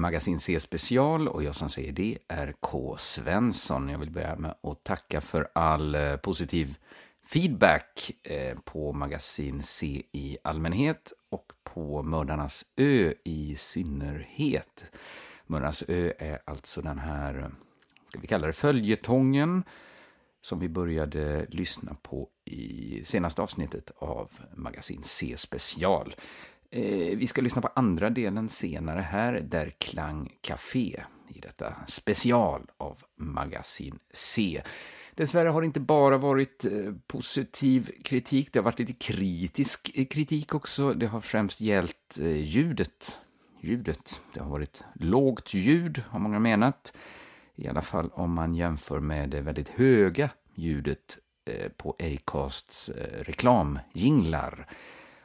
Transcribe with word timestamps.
Magasin 0.00 0.38
C 0.38 0.60
special 0.60 1.28
och 1.28 1.42
jag 1.42 1.54
som 1.54 1.70
säger 1.70 1.92
det 1.92 2.18
är 2.28 2.54
K. 2.60 2.96
Svensson. 2.98 3.88
Jag 3.88 3.98
vill 3.98 4.10
börja 4.10 4.36
med 4.36 4.54
att 4.62 4.84
tacka 4.84 5.20
för 5.20 5.48
all 5.54 5.94
eh, 5.94 6.16
positiv 6.16 6.78
feedback 7.26 8.10
eh, 8.22 8.58
på 8.64 8.92
Magasin 8.92 9.62
C 9.62 10.02
i 10.12 10.38
allmänhet 10.44 11.12
och 11.30 11.52
på 11.64 12.02
Mördarnas 12.02 12.64
Ö 12.76 13.12
i 13.24 13.56
synnerhet. 13.56 14.84
Mördarnas 15.46 15.84
Ö 15.88 16.12
är 16.18 16.38
alltså 16.44 16.82
den 16.82 16.98
här, 16.98 17.50
ska 18.08 18.20
vi 18.20 18.26
kalla 18.26 18.46
det 18.46 18.52
följetongen, 18.52 19.62
som 20.42 20.58
vi 20.58 20.68
började 20.68 21.46
lyssna 21.48 21.96
på 22.02 22.28
i 22.44 23.00
senaste 23.04 23.42
avsnittet 23.42 23.90
av 23.98 24.30
Magasin 24.54 25.02
C 25.02 25.34
special. 25.36 26.14
Eh, 26.70 27.16
vi 27.16 27.26
ska 27.26 27.40
lyssna 27.40 27.62
på 27.62 27.70
andra 27.74 28.10
delen 28.10 28.48
senare 28.48 29.00
här, 29.00 29.32
där 29.32 29.72
Klang 29.78 30.32
Café 30.40 31.02
i 31.28 31.40
detta 31.40 31.74
special 31.86 32.62
av 32.76 32.98
Magasin 33.16 33.98
C. 34.12 34.62
Dessvärre 35.14 35.48
har 35.48 35.60
det 35.60 35.66
inte 35.66 35.80
bara 35.80 36.18
varit 36.18 36.64
eh, 36.64 36.94
positiv 37.06 37.90
kritik, 38.02 38.52
det 38.52 38.58
har 38.58 38.64
varit 38.64 38.78
lite 38.78 38.92
kritisk 38.92 39.90
eh, 39.94 40.04
kritik 40.04 40.54
också. 40.54 40.94
Det 40.94 41.06
har 41.06 41.20
främst 41.20 41.60
gällt 41.60 42.18
eh, 42.20 42.36
ljudet. 42.36 43.18
Ljudet. 43.60 44.20
Det 44.32 44.40
har 44.40 44.50
varit 44.50 44.84
lågt 44.94 45.54
ljud, 45.54 46.02
har 46.08 46.20
många 46.20 46.38
menat. 46.38 46.96
I 47.56 47.68
alla 47.68 47.82
fall 47.82 48.10
om 48.14 48.32
man 48.32 48.54
jämför 48.54 49.00
med 49.00 49.30
det 49.30 49.40
väldigt 49.40 49.68
höga 49.68 50.30
ljudet 50.54 51.18
på 51.76 51.96
Acasts 51.98 52.90
reklamjinglar. 53.20 54.66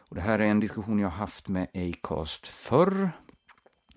Och 0.10 0.16
det 0.16 0.22
här 0.22 0.40
är 0.40 0.44
en 0.46 0.60
diskussion 0.60 1.00
jag 1.00 1.10
haft 1.10 1.48
med 1.48 1.68
Acast 1.74 2.48
förr, 2.48 3.10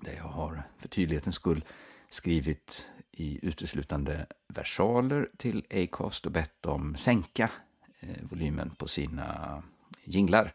där 0.00 0.12
jag 0.12 0.24
har 0.24 0.62
för 0.78 0.88
tydlighetens 0.88 1.34
skull 1.34 1.64
skrivit 2.10 2.84
i 3.12 3.46
uteslutande 3.46 4.26
versaler 4.48 5.28
till 5.36 5.66
Acast 5.70 6.26
och 6.26 6.32
bett 6.32 6.62
dem 6.62 6.94
sänka 6.94 7.50
eh, 8.00 8.08
volymen 8.22 8.70
på 8.70 8.88
sina 8.88 9.62
jinglar. 10.04 10.52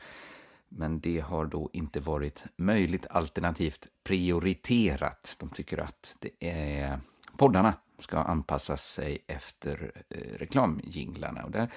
Men 0.70 1.00
det 1.00 1.20
har 1.20 1.46
då 1.46 1.70
inte 1.74 2.00
varit 2.00 2.44
möjligt, 2.56 3.08
alternativt 3.10 3.88
prioriterat. 4.04 5.36
De 5.40 5.50
tycker 5.50 5.78
att 5.78 6.18
det 6.20 6.48
är 6.50 7.00
poddarna 7.38 7.74
ska 7.98 8.18
anpassa 8.18 8.78
sig 8.78 9.24
efter 9.28 9.92
eh, 10.10 10.38
reklamjinglarna. 10.38 11.44
Och 11.44 11.52
där 11.52 11.72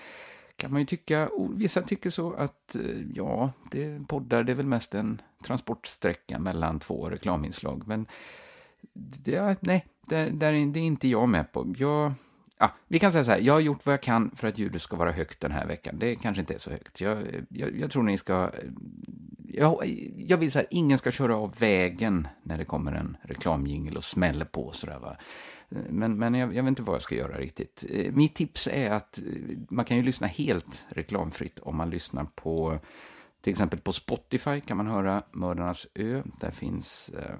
kan 0.56 0.72
man 0.72 0.80
ju 0.80 0.86
tycka, 0.86 1.28
vissa 1.50 1.82
tycker 1.82 2.10
så 2.10 2.32
att 2.32 2.74
eh, 2.74 2.82
ja, 3.14 3.50
det, 3.70 4.08
poddar 4.08 4.44
det 4.44 4.52
är 4.52 4.56
väl 4.56 4.66
mest 4.66 4.94
en 4.94 5.22
transportsträcka 5.46 6.38
mellan 6.38 6.80
två 6.80 7.10
reklaminslag. 7.10 7.82
Men 7.86 8.06
det, 8.94 9.56
nej, 9.60 9.86
det, 10.06 10.30
det, 10.30 10.46
är 10.46 10.76
inte 10.76 11.08
jag 11.08 11.28
med 11.28 11.52
på. 11.52 11.74
Jag, 11.78 12.12
ja, 12.58 12.70
vi 12.88 12.98
kan 12.98 13.12
säga 13.12 13.24
så 13.24 13.30
här, 13.30 13.38
jag 13.38 13.52
har 13.52 13.60
gjort 13.60 13.86
vad 13.86 13.92
jag 13.92 14.02
kan 14.02 14.30
för 14.30 14.48
att 14.48 14.58
ljudet 14.58 14.82
ska 14.82 14.96
vara 14.96 15.12
högt 15.12 15.40
den 15.40 15.52
här 15.52 15.66
veckan. 15.66 15.98
Det 15.98 16.16
kanske 16.16 16.40
inte 16.40 16.54
är 16.54 16.58
så 16.58 16.70
högt. 16.70 17.00
Jag, 17.00 17.18
jag, 17.48 17.78
jag 17.78 17.90
tror 17.90 18.02
ni 18.02 18.18
ska... 18.18 18.42
Eh, 18.42 18.70
jag, 19.48 19.86
jag 20.16 20.36
vill 20.36 20.52
så 20.52 20.58
här, 20.58 20.66
ingen 20.70 20.98
ska 20.98 21.10
köra 21.10 21.36
av 21.36 21.54
vägen 21.58 22.28
när 22.42 22.58
det 22.58 22.64
kommer 22.64 22.92
en 22.92 23.16
reklamjingel 23.22 23.96
och 23.96 24.04
smäller 24.04 24.44
på 24.44 24.72
sådär 24.72 24.98
va. 24.98 25.16
Men, 25.68 26.18
men 26.18 26.34
jag, 26.34 26.54
jag, 26.54 26.62
vet 26.62 26.68
inte 26.68 26.82
vad 26.82 26.94
jag 26.94 27.02
ska 27.02 27.14
göra 27.14 27.38
riktigt. 27.38 27.84
Eh, 27.90 28.12
mitt 28.12 28.34
tips 28.34 28.68
är 28.72 28.90
att 28.90 29.18
eh, 29.18 29.58
man 29.68 29.84
kan 29.84 29.96
ju 29.96 30.02
lyssna 30.02 30.26
helt 30.26 30.84
reklamfritt 30.88 31.58
om 31.58 31.76
man 31.76 31.90
lyssnar 31.90 32.24
på 32.24 32.78
till 33.40 33.50
exempel 33.50 33.80
på 33.80 33.92
Spotify 33.92 34.60
kan 34.60 34.76
man 34.76 34.86
höra 34.86 35.22
Mördarnas 35.32 35.86
ö. 35.94 36.22
Där 36.40 36.50
finns 36.50 37.08
eh, 37.08 37.36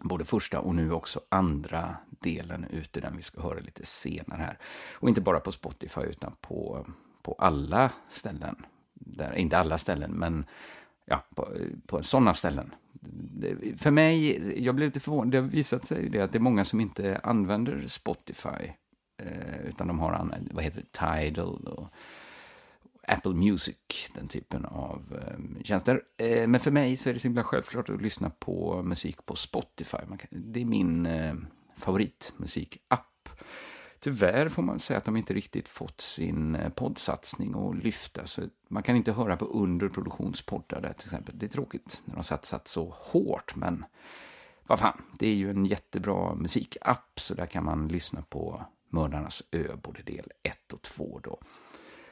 både 0.00 0.24
första 0.24 0.60
och 0.60 0.74
nu 0.74 0.92
också 0.92 1.20
andra 1.28 1.96
delen 2.20 2.66
ute, 2.70 3.00
den 3.00 3.16
vi 3.16 3.22
ska 3.22 3.42
höra 3.42 3.60
lite 3.60 3.86
senare 3.86 4.42
här. 4.42 4.58
Och 4.94 5.08
inte 5.08 5.20
bara 5.20 5.40
på 5.40 5.52
Spotify 5.52 6.00
utan 6.00 6.32
på, 6.40 6.86
på 7.22 7.36
alla 7.38 7.90
ställen. 8.10 8.56
Där, 8.94 9.34
inte 9.34 9.58
alla 9.58 9.78
ställen, 9.78 10.10
men 10.10 10.46
ja, 11.04 11.24
på, 11.34 11.48
på 11.86 12.02
sådana 12.02 12.34
ställen. 12.34 12.74
För 13.76 13.90
mig, 13.90 14.64
jag 14.64 14.74
blev 14.74 14.88
lite 14.88 15.00
förvånad, 15.00 15.30
det 15.30 15.38
har 15.38 15.48
visat 15.48 15.84
sig 15.84 16.08
det 16.08 16.20
att 16.20 16.32
det 16.32 16.38
är 16.38 16.40
många 16.40 16.64
som 16.64 16.80
inte 16.80 17.20
använder 17.22 17.84
Spotify, 17.86 18.72
eh, 19.22 19.66
utan 19.68 19.88
de 19.88 19.98
har, 19.98 20.28
vad 20.50 20.64
heter 20.64 20.82
det, 20.82 20.92
Tidal 20.92 21.66
och 21.66 21.88
Apple 23.08 23.34
Music, 23.34 24.10
den 24.14 24.28
typen 24.28 24.64
av 24.64 25.02
eh, 25.22 25.62
tjänster. 25.62 26.02
Eh, 26.16 26.46
men 26.46 26.60
för 26.60 26.70
mig 26.70 26.96
så 26.96 27.10
är 27.10 27.14
det 27.14 27.20
så 27.20 27.28
himla 27.28 27.44
självklart 27.44 27.88
att 27.88 28.02
lyssna 28.02 28.30
på 28.30 28.82
musik 28.82 29.26
på 29.26 29.36
Spotify. 29.36 29.96
Kan, 29.96 30.18
det 30.30 30.60
är 30.60 30.64
min 30.64 31.06
eh, 31.06 31.34
favoritmusikapp. 31.76 33.15
Tyvärr 34.06 34.48
får 34.48 34.62
man 34.62 34.80
säga 34.80 34.96
att 34.96 35.04
de 35.04 35.16
inte 35.16 35.34
riktigt 35.34 35.68
fått 35.68 36.00
sin 36.00 36.54
eh, 36.54 36.68
poddsatsning 36.68 37.54
att 37.56 37.84
lyfta. 37.84 38.26
Så 38.26 38.42
man 38.68 38.82
kan 38.82 38.96
inte 38.96 39.12
höra 39.12 39.36
på 39.36 39.44
underproduktionspoddar 39.44 40.80
där 40.80 40.92
till 40.92 41.06
exempel. 41.06 41.38
Det 41.38 41.46
är 41.46 41.50
tråkigt 41.50 42.02
när 42.04 42.14
de 42.14 42.24
satsat 42.24 42.68
så 42.68 42.94
hårt, 42.98 43.56
men 43.56 43.84
vad 44.66 44.78
fan, 44.78 45.02
det 45.18 45.28
är 45.28 45.34
ju 45.34 45.50
en 45.50 45.66
jättebra 45.66 46.34
musikapp, 46.34 47.20
så 47.20 47.34
där 47.34 47.46
kan 47.46 47.64
man 47.64 47.88
lyssna 47.88 48.22
på 48.22 48.64
Mördarnas 48.90 49.42
ö, 49.50 49.76
både 49.82 50.02
del 50.02 50.32
1 50.42 50.72
och 50.72 50.82
2 50.82 51.20
då. 51.22 51.38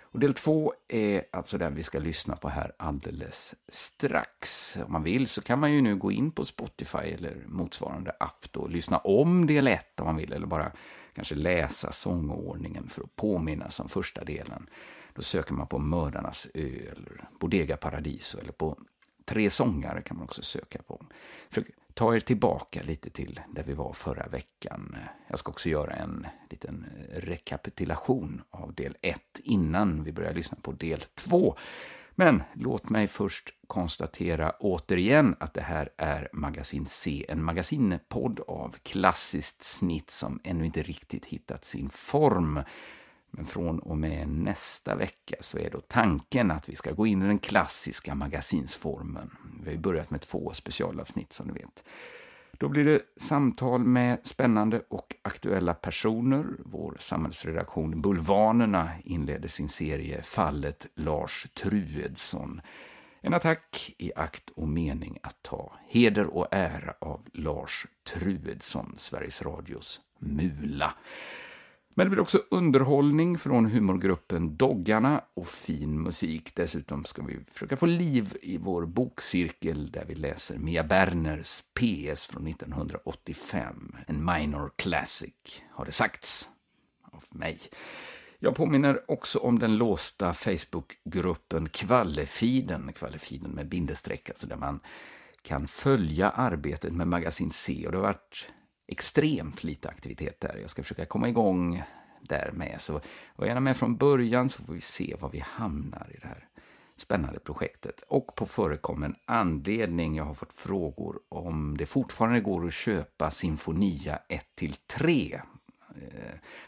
Och 0.03 0.21
del 0.21 0.35
2 0.35 0.73
är 0.89 1.25
alltså 1.33 1.59
den 1.59 1.75
vi 1.75 1.83
ska 1.83 1.99
lyssna 1.99 2.37
på 2.37 2.49
här 2.49 2.73
alldeles 2.77 3.55
strax. 3.69 4.77
Om 4.87 4.93
man 4.93 5.03
vill 5.03 5.27
så 5.27 5.43
kan 5.43 5.59
man 5.59 5.73
ju 5.73 5.83
nu 5.83 5.97
gå 5.97 6.13
in 6.13 6.31
på 6.31 6.45
Spotify 6.45 6.99
eller 6.99 7.37
motsvarande 7.47 8.13
app 8.21 8.47
då 8.51 8.61
och 8.61 8.71
lyssna 8.71 8.99
om 8.99 9.47
del 9.47 9.67
1 9.67 10.01
om 10.01 10.07
man 10.07 10.17
vill, 10.17 10.33
eller 10.33 10.47
bara 10.47 10.73
kanske 11.15 11.35
läsa 11.35 11.93
sångordningen 11.93 12.89
för 12.89 13.03
att 13.03 13.17
påminnas 13.17 13.81
om 13.81 13.89
första 13.89 14.25
delen. 14.25 14.67
Då 15.15 15.23
söker 15.23 15.55
man 15.55 15.67
på 15.67 15.79
Mördarnas 15.79 16.49
ö 16.55 16.69
eller 16.93 17.29
Bodega 17.41 17.77
Paradiso 17.77 18.39
eller 18.39 18.53
på 18.53 18.79
Tre 19.27 19.51
sångare 19.51 20.03
kan 20.03 20.17
man 20.17 20.25
också 20.25 20.43
söka 20.43 20.83
på. 20.83 21.07
För 21.51 21.65
ta 21.95 22.17
er 22.17 22.21
tillbaka 22.21 22.83
lite 22.83 23.11
till 23.11 23.41
där 23.49 23.63
vi 23.63 23.73
var 23.73 23.93
förra 23.93 24.27
veckan. 24.27 24.97
Jag 25.29 25.39
ska 25.39 25.51
också 25.51 25.69
göra 25.69 25.93
en 25.93 26.27
liten 26.51 26.85
eh, 26.85 27.21
rekapitulation 27.21 28.43
av 28.51 28.75
del 28.75 28.97
1 29.03 29.21
innan 29.45 30.05
vi 30.05 30.13
börjar 30.13 30.35
lyssna 30.35 30.59
på 30.63 30.73
del 30.73 31.01
2. 31.01 31.57
Men 32.15 32.43
låt 32.55 32.91
mig 32.91 33.07
först 33.07 33.51
konstatera 33.67 34.53
återigen 34.61 35.37
att 35.41 35.55
det 35.55 35.61
här 35.61 35.89
är 35.97 36.29
Magasin 36.33 36.87
C, 36.87 37.25
en 37.29 37.45
magasinpodd 37.45 38.41
av 38.49 38.77
klassiskt 38.83 39.63
snitt 39.63 40.11
som 40.11 40.41
ännu 40.45 40.67
inte 40.67 40.83
riktigt 40.83 41.27
hittat 41.27 41.65
sin 41.65 41.91
form. 41.91 42.61
Men 43.31 43.47
från 43.47 43.79
och 43.79 43.99
med 43.99 44.29
nästa 44.29 44.97
vecka 44.97 45.37
så 45.41 45.59
är 45.59 45.71
då 45.71 45.81
tanken 45.81 46.51
att 46.51 46.69
vi 46.69 46.77
ska 46.77 46.93
gå 46.93 47.07
in 47.07 47.23
i 47.23 47.27
den 47.27 47.39
klassiska 47.39 48.15
magasinsformen. 48.15 49.31
Vi 49.61 49.65
har 49.65 49.73
ju 49.73 49.79
börjat 49.79 50.11
med 50.11 50.21
två 50.21 50.51
specialavsnitt 50.53 51.33
som 51.33 51.47
ni 51.47 51.53
vet. 51.53 51.85
Då 52.59 52.69
blir 52.69 52.85
det 52.85 53.01
samtal 53.17 53.85
med 53.85 54.19
spännande 54.23 54.83
och 54.89 55.15
aktuella 55.23 55.75
personer. 55.75 56.45
Vår 56.59 56.97
samhällsredaktion 56.99 58.03
Bulvanerna 58.03 58.91
inleder 59.05 59.49
sin 59.49 59.69
serie 59.69 60.23
Fallet 60.23 60.87
Lars 60.95 61.47
Truedsson. 61.55 62.61
En 63.21 63.35
attack 63.35 63.95
i 63.99 64.13
akt 64.17 64.51
och 64.51 64.69
mening 64.69 65.19
att 65.23 65.43
ta 65.43 65.73
heder 65.89 66.27
och 66.27 66.49
ära 66.51 66.95
av 66.99 67.21
Lars 67.33 67.87
Truedsson, 68.13 68.93
Sveriges 68.97 69.43
Radios 69.43 70.01
Mula. 70.19 70.95
Men 71.95 72.07
det 72.07 72.11
blir 72.11 72.21
också 72.21 72.39
underhållning 72.51 73.39
från 73.39 73.67
humorgruppen 73.67 74.57
Doggarna 74.57 75.25
och 75.35 75.47
fin 75.47 76.03
musik. 76.03 76.55
Dessutom 76.55 77.05
ska 77.05 77.23
vi 77.23 77.39
försöka 77.49 77.77
få 77.77 77.87
liv 77.87 78.37
i 78.43 78.59
vår 78.59 78.87
bokcirkel 78.87 79.91
där 79.91 80.05
vi 80.09 80.15
läser 80.15 80.59
Mia 80.59 80.85
Berners 80.85 81.63
PS 81.75 82.27
från 82.27 82.47
1985. 82.47 83.97
En 84.07 84.25
minor 84.25 84.71
classic, 84.77 85.63
har 85.71 85.85
det 85.85 85.93
sagts 85.93 86.49
av 87.13 87.25
mig. 87.31 87.59
Jag 88.39 88.55
påminner 88.55 89.11
också 89.11 89.39
om 89.39 89.59
den 89.59 89.77
låsta 89.77 90.33
Facebookgruppen 90.33 91.69
Kvallefiden, 91.69 92.93
Kvallefiden 92.93 93.51
med 93.51 93.69
bindestreck, 93.69 94.29
alltså 94.29 94.47
där 94.47 94.57
man 94.57 94.81
kan 95.43 95.67
följa 95.67 96.31
arbetet 96.31 96.93
med 96.93 97.09
Magasin 97.09 97.51
C. 97.51 97.83
Och 97.87 97.93
det 97.93 97.99
har 97.99 98.03
varit 98.03 98.49
extremt 98.87 99.65
lite 99.65 99.89
aktivitet 99.89 100.41
där. 100.41 100.59
Jag 100.61 100.71
ska 100.71 100.83
försöka 100.83 101.07
komma 101.07 101.29
igång 101.29 101.83
där 102.21 102.51
med. 102.53 102.81
Så 102.81 103.01
var 103.37 103.47
gärna 103.47 103.61
med 103.61 103.77
från 103.77 103.97
början 103.97 104.51
så 104.51 104.63
får 104.63 104.73
vi 104.73 104.81
se 104.81 105.17
var 105.21 105.31
vi 105.31 105.39
hamnar 105.39 106.11
i 106.15 106.19
det 106.21 106.27
här 106.27 106.49
spännande 106.97 107.41
projektet. 107.41 108.05
Och 108.09 108.35
på 108.35 108.47
förekommen 108.47 109.15
anledning, 109.25 110.17
jag 110.17 110.25
har 110.25 110.35
fått 110.35 110.53
frågor 110.53 111.21
om 111.29 111.77
det 111.77 111.87
fortfarande 111.87 112.41
går 112.41 112.67
att 112.67 112.75
köpa 112.75 113.31
Sinfonia 113.31 114.19
1-3 114.29 115.35
eh, 115.35 115.41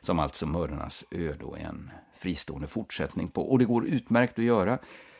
som 0.00 0.18
alltså 0.18 0.46
Mördarnas 0.46 1.04
ö 1.10 1.34
då 1.40 1.54
är 1.54 1.60
en 1.60 1.90
fristående 2.14 2.66
fortsättning 2.66 3.28
på. 3.28 3.50
Och 3.50 3.58
det 3.58 3.64
går 3.64 3.86
utmärkt 3.86 4.38
att 4.38 4.44
göra. 4.44 4.78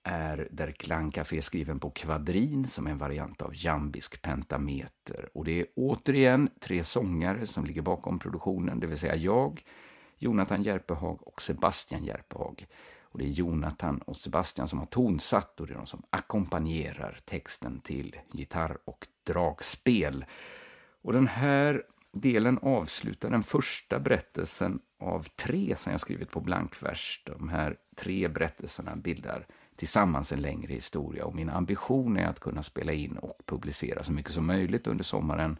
är 0.04 0.48
där 0.50 0.72
Klang 0.72 1.10
Café 1.10 1.42
skriven 1.42 1.80
på 1.80 1.90
kvadrin 1.90 2.66
som 2.66 2.86
är 2.86 2.90
en 2.90 2.98
variant 2.98 3.42
av 3.42 3.50
jambisk 3.54 4.22
pentameter. 4.22 5.28
Och 5.34 5.44
det 5.44 5.60
är 5.60 5.66
återigen 5.76 6.50
tre 6.60 6.84
sångare 6.84 7.46
som 7.46 7.64
ligger 7.64 7.82
bakom 7.82 8.19
produktionen, 8.19 8.80
det 8.80 8.86
vill 8.86 8.98
säga 8.98 9.16
jag, 9.16 9.62
Jonathan 10.19 10.62
Järpehag 10.62 11.28
och 11.28 11.42
Sebastian 11.42 12.04
Järpehag. 12.04 12.66
Och 13.12 13.19
det 13.19 13.25
är 13.25 13.28
Jonathan 13.28 13.99
och 13.99 14.16
Sebastian 14.16 14.69
som 14.69 14.78
har 14.78 14.87
tonsatt 14.87 15.60
och 15.60 15.66
det 15.66 15.72
är 15.72 15.76
de 15.76 15.87
som 15.87 16.02
ackompanjerar 16.10 17.19
texten 17.25 17.81
till 17.81 18.16
gitarr 18.32 18.78
och 18.84 19.06
dragspel. 19.25 20.25
Och 21.02 21.12
den 21.12 21.26
här 21.26 21.82
delen 22.12 22.58
avslutar 22.62 23.31
den 23.31 23.43
första 23.43 23.99
berättelsen 23.99 24.81
av 25.00 25.22
tre 25.22 25.76
som 25.76 25.93
jag 25.93 26.00
skrivit 26.00 26.31
på 26.31 26.40
blankvers. 26.40 27.22
De 27.26 27.49
här 27.49 27.76
tre 27.96 28.28
berättelserna 28.28 28.96
bildar 28.96 29.46
tillsammans 29.76 30.32
en 30.32 30.43
längre 30.43 30.72
historia 30.72 31.25
och 31.25 31.34
min 31.34 31.50
ambition 31.50 32.16
är 32.16 32.26
att 32.26 32.40
kunna 32.40 32.62
spela 32.62 32.93
in 32.93 33.16
och 33.16 33.40
publicera 33.46 34.02
så 34.02 34.12
mycket 34.12 34.32
som 34.32 34.46
möjligt 34.46 34.87
under 34.87 35.04
sommaren 35.04 35.58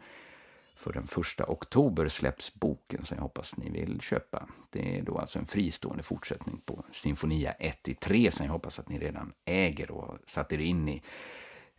för 0.79 0.93
den 0.93 1.07
första 1.07 1.45
oktober 1.47 2.07
släpps 2.07 2.53
boken 2.53 3.05
som 3.05 3.17
jag 3.17 3.21
hoppas 3.21 3.57
ni 3.57 3.69
vill 3.69 4.01
köpa. 4.01 4.47
Det 4.69 4.99
är 4.99 5.03
då 5.03 5.17
alltså 5.17 5.39
en 5.39 5.45
fristående 5.45 6.03
fortsättning 6.03 6.61
på 6.65 6.85
Sinfonia 6.91 7.53
1-3 7.59 8.29
som 8.29 8.45
jag 8.45 8.53
hoppas 8.53 8.79
att 8.79 8.89
ni 8.89 8.99
redan 8.99 9.33
äger 9.45 9.91
och 9.91 10.17
satt 10.25 10.53
er 10.53 10.57
in 10.57 10.89
i. 10.89 11.01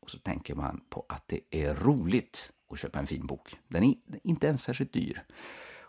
och 0.00 0.10
så 0.10 0.18
tänker 0.18 0.54
man 0.54 0.80
på 0.90 1.06
att 1.08 1.28
det 1.28 1.40
är 1.50 1.74
roligt 1.74 2.52
och 2.68 2.78
köpa 2.78 2.98
en 2.98 3.06
fin 3.06 3.26
bok. 3.26 3.56
Den 3.68 3.84
är 3.84 3.94
inte 4.22 4.46
ens 4.46 4.62
särskilt 4.62 4.92
dyr. 4.92 5.22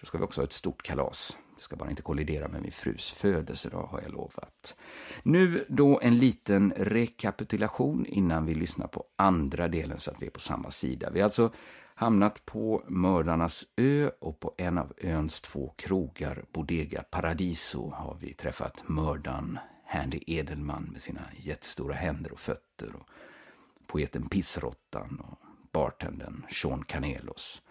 Då 0.00 0.06
ska 0.06 0.18
vi 0.18 0.24
också 0.24 0.40
ha 0.40 0.44
ett 0.44 0.52
stort 0.52 0.82
kalas. 0.82 1.36
Det 1.56 1.62
ska 1.62 1.76
bara 1.76 1.90
inte 1.90 2.02
kollidera 2.02 2.48
med 2.48 2.62
min 2.62 2.72
frus 2.72 3.10
födelsedag 3.10 3.86
har 3.86 4.00
jag 4.02 4.12
lovat. 4.12 4.76
Nu 5.22 5.64
då 5.68 6.00
en 6.02 6.18
liten 6.18 6.72
rekapitulation 6.76 8.06
innan 8.06 8.46
vi 8.46 8.54
lyssnar 8.54 8.86
på 8.86 9.04
andra 9.16 9.68
delen 9.68 9.98
så 9.98 10.10
att 10.10 10.22
vi 10.22 10.26
är 10.26 10.30
på 10.30 10.40
samma 10.40 10.70
sida. 10.70 11.10
Vi 11.10 11.20
har 11.20 11.24
alltså 11.24 11.52
hamnat 11.94 12.46
på 12.46 12.82
Mördarnas 12.88 13.64
ö 13.76 14.10
och 14.20 14.40
på 14.40 14.54
en 14.56 14.78
av 14.78 14.92
öns 15.00 15.40
två 15.40 15.72
krogar, 15.76 16.44
Bodega 16.52 17.02
Paradiso, 17.02 17.90
har 17.90 18.16
vi 18.20 18.34
träffat 18.34 18.84
mördaren 18.86 19.58
Handy 19.86 20.20
Edelman 20.26 20.84
med 20.92 21.02
sina 21.02 21.20
jättestora 21.36 21.94
händer 21.94 22.32
och 22.32 22.40
fötter 22.40 22.96
och 22.96 23.08
poeten 23.86 24.28
Pissrottan 24.28 25.20
och 25.20 25.38
bartendern 25.72 26.46
Sean 26.50 26.84
Canelos. 26.84 27.62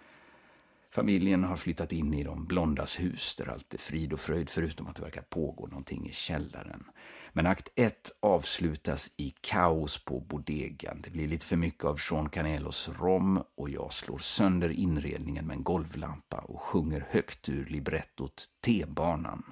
Familjen 0.94 1.44
har 1.44 1.56
flyttat 1.56 1.94
in 1.94 2.14
i 2.14 2.24
de 2.24 2.46
blondas 2.46 3.00
hus 3.00 3.36
där 3.36 3.50
allt 3.50 3.74
är 3.74 3.78
frid 3.78 4.14
och 4.14 4.20
fröjd 4.20 4.50
förutom 4.50 4.88
att 4.88 4.96
det 4.96 5.02
verkar 5.02 5.22
pågå 5.22 5.68
någonting 5.68 6.10
i 6.10 6.14
källaren. 6.14 6.84
Men 7.32 7.46
akt 7.46 7.70
1 7.76 7.94
avslutas 8.20 9.12
i 9.18 9.34
kaos 9.42 10.06
på 10.06 10.20
bodegan. 10.20 11.02
Det 11.02 11.10
blir 11.10 11.28
lite 11.28 11.46
för 11.46 11.56
mycket 11.56 11.84
av 11.84 11.96
Sean 11.96 12.30
Canelos 12.30 12.90
rom 13.00 13.44
och 13.56 13.70
jag 13.70 13.94
slår 13.94 14.18
sönder 14.18 14.70
inredningen 14.70 15.48
med 15.48 15.56
en 15.56 15.64
golvlampa 15.64 16.38
och 16.38 16.62
sjunger 16.62 17.08
högt 17.10 17.50
ur 17.50 17.66
librettot 17.66 18.46
T-banan. 18.66 19.44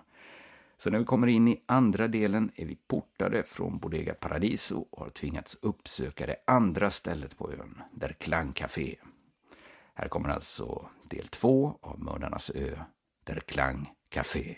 Så 0.77 0.89
när 0.89 0.99
vi 0.99 1.05
kommer 1.05 1.27
in 1.27 1.47
i 1.47 1.61
andra 1.65 2.07
delen 2.07 2.51
är 2.55 2.65
vi 2.65 2.75
portade 2.75 3.43
från 3.43 3.79
Bodega 3.79 4.13
Paradiso 4.13 4.85
och 4.91 5.03
har 5.03 5.09
tvingats 5.09 5.57
uppsöka 5.61 6.25
det 6.25 6.37
andra 6.47 6.89
stället 6.89 7.37
på 7.37 7.51
ön, 7.51 7.81
där 7.91 8.15
Klangcafé 8.19 8.95
här 9.95 10.07
kommer 10.07 10.29
alltså 10.29 10.89
del 11.09 11.27
två 11.27 11.77
av 11.81 11.99
Mördarnas 11.99 12.49
ö, 12.49 12.77
Der 13.25 13.39
Klang 13.39 13.89
Café. 14.09 14.55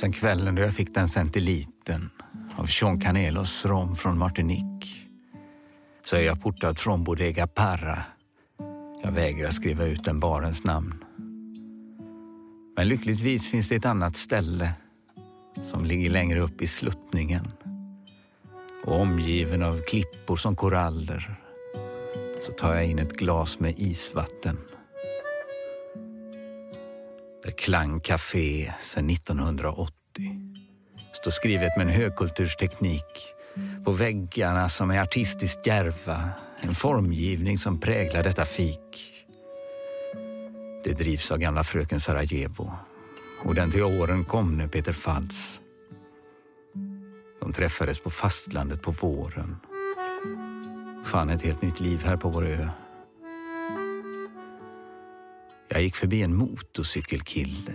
Sen 0.00 0.12
kvällen 0.12 0.54
då 0.54 0.62
jag 0.62 0.74
fick 0.74 0.94
den 0.94 1.08
centiliten 1.08 2.10
av 2.56 2.66
Sean 2.66 3.00
Canelos 3.00 3.64
rom 3.64 3.96
från 3.96 4.18
Martinique 4.18 4.88
så 6.04 6.16
är 6.16 6.20
jag 6.20 6.42
portad 6.42 6.78
från 6.78 7.04
Bodega 7.04 7.46
Parra. 7.46 8.02
Jag 9.02 9.12
vägrar 9.12 9.50
skriva 9.50 9.84
ut 9.84 10.04
den 10.04 10.20
barens 10.20 10.64
namn. 10.64 11.04
Men 12.76 12.88
lyckligtvis 12.88 13.50
finns 13.50 13.68
det 13.68 13.76
ett 13.76 13.84
annat 13.84 14.16
ställe 14.16 14.72
som 15.64 15.84
ligger 15.84 16.10
längre 16.10 16.40
upp 16.40 16.62
i 16.62 16.66
sluttningen 16.66 17.44
och 18.84 19.00
omgiven 19.00 19.62
av 19.62 19.80
klippor 19.80 20.36
som 20.36 20.56
koraller 20.56 21.40
så 22.46 22.52
tar 22.52 22.74
jag 22.74 22.86
in 22.86 22.98
ett 22.98 23.16
glas 23.16 23.60
med 23.60 23.74
isvatten. 23.78 24.58
Där 27.44 27.50
Klang 27.50 28.00
Café 28.00 28.72
sedan 28.80 29.10
1980 29.10 30.03
och 31.26 31.32
skrivet 31.32 31.76
med 31.76 31.86
en 31.86 31.92
högkultursteknik 31.92 33.34
på 33.84 33.92
väggarna 33.92 34.68
som 34.68 34.90
är 34.90 35.00
artistiskt 35.00 35.66
djärva. 35.66 36.30
En 36.62 36.74
formgivning 36.74 37.58
som 37.58 37.80
präglar 37.80 38.22
detta 38.22 38.44
fik. 38.44 39.14
Det 40.84 40.92
drivs 40.92 41.30
av 41.30 41.38
gamla 41.38 41.64
fröken 41.64 42.00
Sarajevo 42.00 42.72
och 43.44 43.54
den 43.54 43.70
till 43.70 43.82
åren 43.82 44.24
komne 44.24 44.68
Peter 44.68 44.92
Fads. 44.92 45.60
De 47.40 47.52
träffades 47.52 48.00
på 48.00 48.10
fastlandet 48.10 48.82
på 48.82 48.90
våren. 48.90 49.56
Fann 51.04 51.30
ett 51.30 51.42
helt 51.42 51.62
nytt 51.62 51.80
liv 51.80 52.02
här 52.04 52.16
på 52.16 52.28
vår 52.28 52.46
ö. 52.46 52.68
Jag 55.68 55.82
gick 55.82 55.96
förbi 55.96 56.22
en 56.22 56.36
motorcykelkille. 56.36 57.72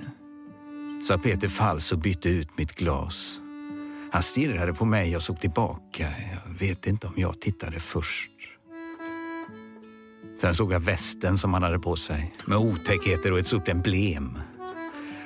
Sa 1.03 1.17
Peter 1.17 1.47
Falls 1.47 1.91
och 1.91 1.99
bytte 1.99 2.29
ut 2.29 2.57
mitt 2.57 2.75
glas. 2.75 3.41
Han 4.11 4.23
stirrade 4.23 4.73
på 4.73 4.85
mig 4.85 5.15
och 5.15 5.21
såg 5.21 5.39
tillbaka. 5.39 6.13
Jag 6.31 6.59
vet 6.59 6.87
inte 6.87 7.07
om 7.07 7.13
jag 7.15 7.41
tittade 7.41 7.79
först. 7.79 8.31
Sen 10.41 10.55
såg 10.55 10.73
jag 10.73 10.79
västen 10.79 11.37
som 11.37 11.53
han 11.53 11.63
hade 11.63 11.79
på 11.79 11.95
sig 11.95 12.33
med 12.45 12.57
otäckheter 12.57 13.31
och 13.31 13.39
ett 13.39 13.47
stort 13.47 13.67
emblem. 13.67 14.39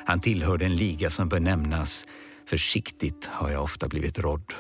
Han 0.06 0.22
tillhörde 0.22 0.66
en 0.66 0.76
liga 0.76 1.10
som 1.10 1.30
bör 1.30 1.40
nämnas. 1.40 2.08
Försiktigt 2.50 3.26
har 3.26 3.50
jag 3.50 3.64
ofta 3.64 3.88
blivit 3.88 4.20
rådd. 4.20 4.54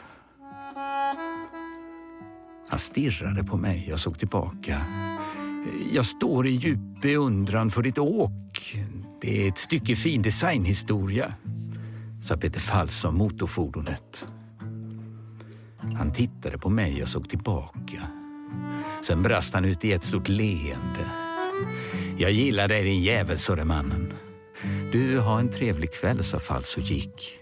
Han 2.69 2.79
stirrade 2.79 3.43
på 3.43 3.57
mig 3.57 3.93
och 3.93 3.99
såg 3.99 4.19
tillbaka. 4.19 4.81
Jag 5.91 6.05
står 6.05 6.47
i 6.47 6.51
djup 6.51 7.01
beundran 7.01 7.71
för 7.71 7.81
ditt 7.81 7.97
åk. 7.97 8.75
Det 9.21 9.43
är 9.43 9.47
ett 9.47 9.57
stycke 9.57 9.95
fin 9.95 10.21
designhistoria, 10.21 11.33
sa 12.23 12.37
Peter 12.37 12.59
Fals 12.59 13.05
om 13.05 13.17
motorfordonet. 13.17 14.25
Han 15.97 16.13
tittade 16.13 16.57
på 16.57 16.69
mig 16.69 17.01
och 17.01 17.09
såg 17.09 17.29
tillbaka. 17.29 18.07
Sen 19.07 19.21
brast 19.21 19.53
han 19.53 19.65
ut 19.65 19.85
i 19.85 19.91
ett 19.91 20.03
stort 20.03 20.29
leende. 20.29 21.05
Jag 22.17 22.31
gillar 22.31 22.67
dig 22.67 22.83
din 22.83 23.03
jävel, 23.03 23.37
sade 23.37 23.65
mannen. 23.65 24.13
Du, 24.91 25.19
har 25.19 25.39
en 25.39 25.49
trevlig 25.49 25.93
kväll, 25.93 26.23
sa 26.23 26.39
Fals 26.39 26.77
och 26.77 26.83
gick. 26.83 27.39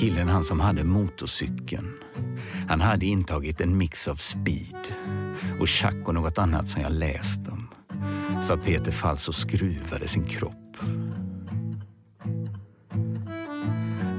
Killen 0.00 0.28
han 0.28 0.44
som 0.44 0.60
hade 0.60 0.84
motorcykeln, 0.84 1.94
han 2.68 2.80
hade 2.80 3.06
intagit 3.06 3.60
en 3.60 3.78
mix 3.78 4.08
av 4.08 4.16
speed 4.16 4.94
och 5.60 5.68
tjack 5.68 6.08
och 6.08 6.14
något 6.14 6.38
annat 6.38 6.68
som 6.68 6.82
jag 6.82 6.92
läst 6.92 7.48
om. 7.48 7.68
Sa 8.42 8.56
Peter 8.56 8.92
Falls 8.92 9.28
och 9.28 9.34
skruvade 9.34 10.08
sin 10.08 10.26
kropp. 10.26 10.76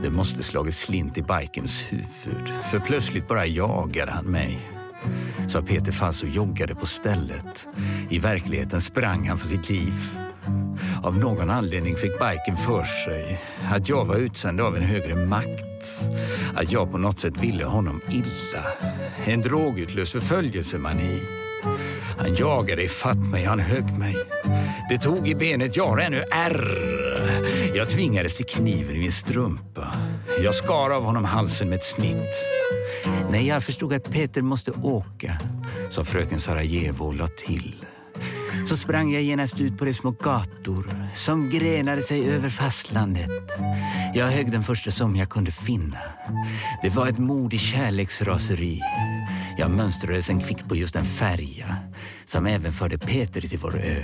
Det 0.04 0.10
måste 0.10 0.44
slagit 0.44 0.74
slint 0.74 1.18
i 1.18 1.22
bikens 1.22 1.82
huvud, 1.90 2.48
för 2.72 2.80
plötsligt 2.80 3.28
bara 3.28 3.46
jagade 3.46 4.12
han 4.12 4.26
mig. 4.26 4.60
Sa 5.48 5.62
Peter 5.62 5.92
Falls 5.92 6.24
och 6.24 6.30
joggade 6.30 6.76
på 6.76 6.86
stället. 6.86 7.68
I 8.10 8.20
verkligheten 8.20 8.82
sprang 8.82 9.28
han 9.28 9.38
för 9.38 9.48
sitt 9.48 9.70
liv. 9.70 9.94
Av 11.04 11.18
någon 11.18 11.50
anledning 11.50 11.96
fick 11.96 12.20
biken 12.20 12.58
för 12.58 12.84
sig 12.84 13.42
att 13.72 13.90
jag 13.90 14.06
var 14.06 14.16
utsänd 14.16 14.62
av 14.62 14.78
en 14.78 14.84
högre 14.84 15.26
makt. 15.26 15.69
Att 16.56 16.72
jag 16.72 16.92
på 16.92 16.98
något 16.98 17.20
sätt 17.20 17.38
ville 17.38 17.66
honom 17.66 18.02
illa. 18.10 18.64
En 19.26 19.42
drogutlös 19.42 20.12
förföljelsemani. 20.12 21.22
Han 22.18 22.36
jagade 22.36 22.84
ifatt 22.84 23.18
mig, 23.18 23.46
han 23.46 23.60
högg 23.60 23.98
mig. 23.98 24.16
Det 24.90 24.98
tog 24.98 25.28
i 25.28 25.36
benet, 25.36 25.76
jag 25.76 25.88
har 25.88 25.98
ännu 25.98 26.24
ärr. 26.32 26.78
Jag 27.76 27.90
tvingades 27.90 28.36
till 28.36 28.46
kniven 28.46 28.96
i 28.96 29.00
min 29.00 29.12
strumpa. 29.12 29.94
Jag 30.44 30.56
skar 30.56 30.90
av 30.90 31.04
honom 31.04 31.26
halsen 31.26 31.70
med 31.70 31.76
ett 31.76 31.84
snitt. 31.84 32.46
När 33.32 33.42
jag 33.42 33.64
förstod 33.64 33.94
att 33.94 34.12
Peter 34.12 34.42
måste 34.42 34.72
åka, 34.72 35.38
sa 35.90 36.04
fröken 36.04 36.40
Sarajevo 36.40 37.06
och 37.06 37.14
la 37.14 37.28
till 37.28 37.86
så 38.70 38.78
sprang 38.78 39.14
jag 39.14 39.24
genast 39.24 39.62
ut 39.62 39.78
på 39.78 39.86
de 39.86 39.94
små 39.94 40.12
gator 40.12 40.96
som 41.16 41.50
grenade 41.50 42.04
sig 42.04 42.30
över 42.30 42.50
fastlandet. 42.50 43.30
Jag 44.16 44.28
högg 44.28 44.52
den 44.52 44.64
första 44.64 44.92
som 44.92 45.16
jag 45.16 45.30
kunde 45.30 45.52
finna. 45.52 45.98
Det 46.82 46.90
var 46.90 47.08
ett 47.08 47.18
mod 47.18 47.54
i 47.54 47.58
kärleksraseri. 47.58 48.82
Jag 49.58 49.72
mönstrade 49.72 50.24
sen 50.24 50.40
kvick 50.40 50.68
på 50.68 50.76
just 50.76 50.96
en 50.96 51.06
färja 51.06 51.76
som 52.26 52.46
även 52.46 52.74
förde 52.74 52.98
Peter 52.98 53.42
till 53.42 53.60
vår 53.60 53.76
ö. 53.76 54.04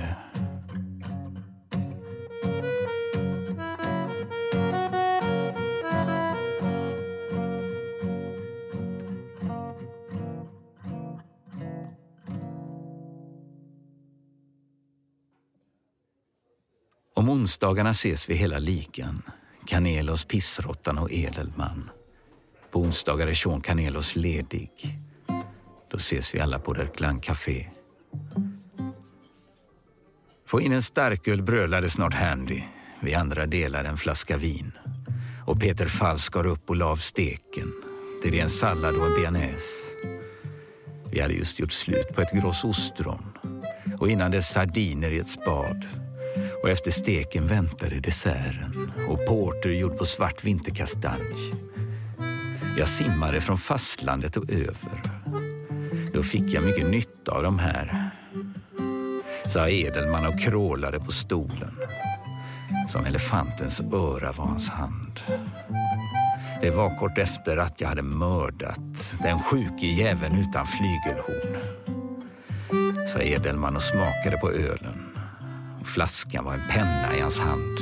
Onsdagarna 17.46 17.90
ses 17.90 18.30
vi 18.30 18.34
hela 18.34 18.60
ligan. 18.60 19.22
Canelos, 19.66 20.25
Pissrottan 20.25 20.98
och 20.98 21.12
Edelman. 21.12 21.90
På 22.72 22.80
onsdagar 22.80 23.28
är 23.28 23.34
Sean 23.34 23.62
Canelos 23.62 24.16
ledig. 24.16 25.00
Då 25.92 25.98
ses 25.98 26.36
vi 26.36 26.40
alla 26.40 26.60
på 26.60 26.74
Der 26.74 26.88
Klang 26.88 27.20
Café. 27.20 27.66
Få 30.48 30.62
in 30.62 30.72
en 30.72 30.84
starköl 30.84 31.42
brölade 31.42 31.90
snart 31.90 32.14
Handy. 32.14 32.62
Vi 33.00 33.14
andra 33.14 33.46
delar 33.46 33.84
en 33.84 33.98
flaska 33.98 34.38
vin. 34.38 34.72
Och 35.46 35.60
Peter 35.60 35.86
Fall 35.86 36.20
skar 36.20 36.46
upp 36.46 36.70
och 36.70 36.75
la 36.75 36.86
av 36.86 36.98
steken. 36.98 37.74
Till 38.22 38.32
det 38.32 38.40
en 38.40 38.50
sallad 38.50 38.96
och 38.96 39.06
en 39.06 39.16
bearnaise. 39.16 39.84
Vi 41.12 41.22
hade 41.22 41.34
just 41.34 41.60
gjort 41.60 41.72
slut 41.72 42.16
på 42.16 42.22
ett 42.22 42.32
gross 42.32 42.64
ostron 42.64 43.38
och 44.00 44.10
innan 44.10 44.32
dess 44.32 44.50
sardiner 44.50 45.12
i 45.12 45.20
ett 45.20 45.28
spad 45.28 46.05
och 46.66 46.72
efter 46.72 46.92
steken 46.92 47.48
väntade 47.48 48.00
desserten 48.00 48.92
och 49.08 49.26
porter 49.26 49.70
gjord 49.70 49.98
på 49.98 50.06
svart 50.06 50.44
vinterkastanj. 50.44 51.54
Jag 52.78 52.90
simmade 52.90 53.42
från 53.42 53.58
fastlandet 53.58 54.38
och 54.38 54.50
över. 54.50 55.02
Då 56.14 56.24
fick 56.24 56.54
jag 56.54 56.64
mycket 56.64 56.90
nytta 56.90 57.32
av 57.32 57.44
de 57.44 57.60
här, 57.60 58.10
sa 59.46 59.70
Edelman 59.70 60.26
och 60.26 60.40
krålade 60.40 61.00
på 61.00 61.12
stolen. 61.12 61.78
Som 62.90 63.06
elefantens 63.06 63.82
öra 63.82 64.32
var 64.32 64.46
hans 64.46 64.70
hand. 64.70 65.20
Det 66.62 66.70
var 66.70 67.00
kort 67.00 67.18
efter 67.18 67.58
att 67.58 67.82
jag 67.82 67.88
hade 67.88 68.02
mördat 68.02 69.14
den 69.24 69.40
sjuke 69.40 69.86
jäveln 69.86 70.36
utan 70.36 70.66
flygelhorn. 70.68 71.58
Sa 73.08 73.20
Edelman 73.20 73.76
och 73.76 73.84
smakade 73.84 74.38
på 74.38 74.52
ölen. 74.52 74.95
Flaskan 75.86 76.46
var 76.46 76.54
en 76.54 76.68
penna 76.70 77.15
i 77.18 77.22
hans 77.22 77.39
hand. 77.39 77.80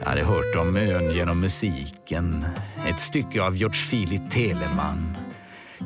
Jag 0.00 0.06
hade 0.06 0.24
hört 0.24 0.56
om 0.56 0.76
ön 0.76 1.14
genom 1.14 1.40
musiken. 1.40 2.44
Ett 2.88 3.00
stycke 3.00 3.42
av 3.42 3.56
George 3.56 3.80
Philip 3.90 4.30
Telemann. 4.30 5.16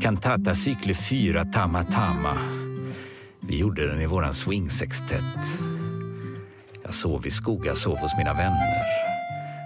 Cantata 0.00 0.55
Cykle 0.55 0.95
4 0.95 1.45
Tama 1.45 1.85
Tama. 1.85 2.38
Vi 3.40 3.59
gjorde 3.59 3.87
den 3.87 4.00
i 4.00 4.07
våran 4.07 4.35
swingsextett. 4.35 5.61
Jag 6.83 6.95
sov 6.95 7.26
i 7.26 7.31
skog, 7.31 7.66
jag 7.66 7.78
sov 7.78 7.99
hos 7.99 8.16
mina 8.16 8.35
vänner. 8.35 8.83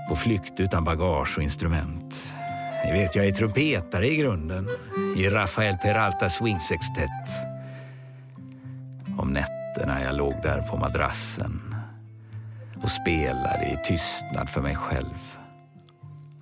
På 0.08 0.16
flykt 0.16 0.60
utan 0.60 0.84
bagage 0.84 1.36
och 1.36 1.42
instrument. 1.42 2.32
Ni 2.84 2.92
vet, 2.92 3.16
jag 3.16 3.26
är 3.26 3.32
trumpetare 3.32 4.08
i 4.08 4.16
grunden. 4.16 4.68
I 5.16 5.28
Rafael 5.28 5.76
Peralta 5.76 6.30
swingsextett. 6.30 7.49
Nätterna 9.80 10.02
jag 10.02 10.16
låg 10.16 10.34
där 10.42 10.62
på 10.62 10.76
madrassen 10.76 11.74
och 12.82 12.90
spelade 12.90 13.64
i 13.64 13.78
tystnad 13.84 14.48
för 14.50 14.60
mig 14.60 14.76
själv. 14.76 15.36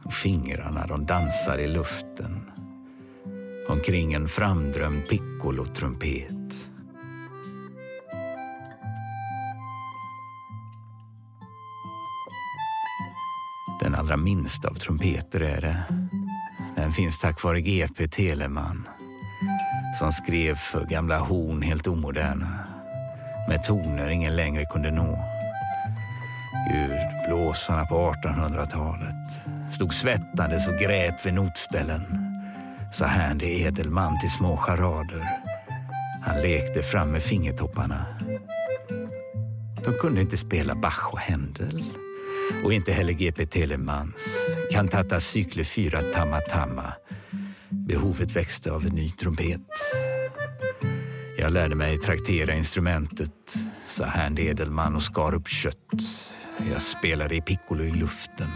Och 0.03 0.13
fingrarna 0.13 0.87
de 0.87 1.07
dansar 1.07 1.59
i 1.59 1.69
luften 1.69 2.51
omkring 3.69 4.15
en 4.15 4.29
framdrömd 4.29 5.09
piccolo-trumpet. 5.09 6.55
allra 13.95 14.17
minsta 14.17 14.69
av 14.69 14.75
trumpeter 14.75 15.41
är 15.41 15.61
det. 15.61 15.83
Den 16.77 16.93
finns 16.93 17.21
tack 17.21 17.43
vare 17.43 17.61
GP 17.61 18.09
Teleman 18.09 18.89
som 19.99 20.13
skrev 20.13 20.55
för 20.55 20.85
gamla 20.85 21.19
horn 21.19 21.63
helt 21.63 21.87
omoderna 21.87 22.68
med 23.49 23.63
toner 23.65 24.09
ingen 24.09 24.37
längre 24.37 24.65
kunde 24.65 24.91
nå. 24.91 25.25
Gudblåsarna 26.71 27.87
på 27.87 28.15
1800-talet 28.25 29.15
stod 29.73 29.95
svettandes 29.95 30.69
och 30.69 30.79
grät 30.79 31.27
vid 31.27 31.35
notställen. 31.35 32.03
Sa 32.93 33.07
Handy 33.07 33.47
Edelman 33.47 34.21
till 34.21 34.31
små 34.31 34.57
charader. 34.57 35.29
Han 36.23 36.43
lekte 36.43 36.83
fram 36.83 37.11
med 37.11 37.23
fingertopparna. 37.23 38.07
De 39.85 39.93
kunde 40.01 40.21
inte 40.21 40.37
spela 40.37 40.75
Bach 40.75 41.13
och 41.13 41.19
Händel 41.19 41.83
och 42.65 42.73
inte 42.73 42.93
heller 42.93 43.13
GP 43.13 43.47
Telemans 43.47 44.47
Cantata 44.73 45.21
Cykle 45.21 45.65
4 45.65 46.03
Tamma 46.15 46.41
Tamma. 46.41 46.93
Behovet 47.69 48.37
växte 48.37 48.73
av 48.73 48.87
en 48.87 48.95
ny 48.95 49.11
trumpet. 49.11 49.61
Jag 51.49 51.53
lärde 51.53 51.75
mig 51.75 51.99
traktera 51.99 52.55
instrumentet, 52.55 53.57
sa 53.87 54.05
herrn 54.05 54.39
Edelman 54.39 54.97
och 54.97 55.03
skar 55.03 55.35
upp 55.35 55.49
kött. 55.49 55.95
Jag 56.73 56.83
spelade 56.83 57.37
i 57.37 57.41
piccolo 57.41 57.85
i 57.85 57.91
luften 57.91 58.49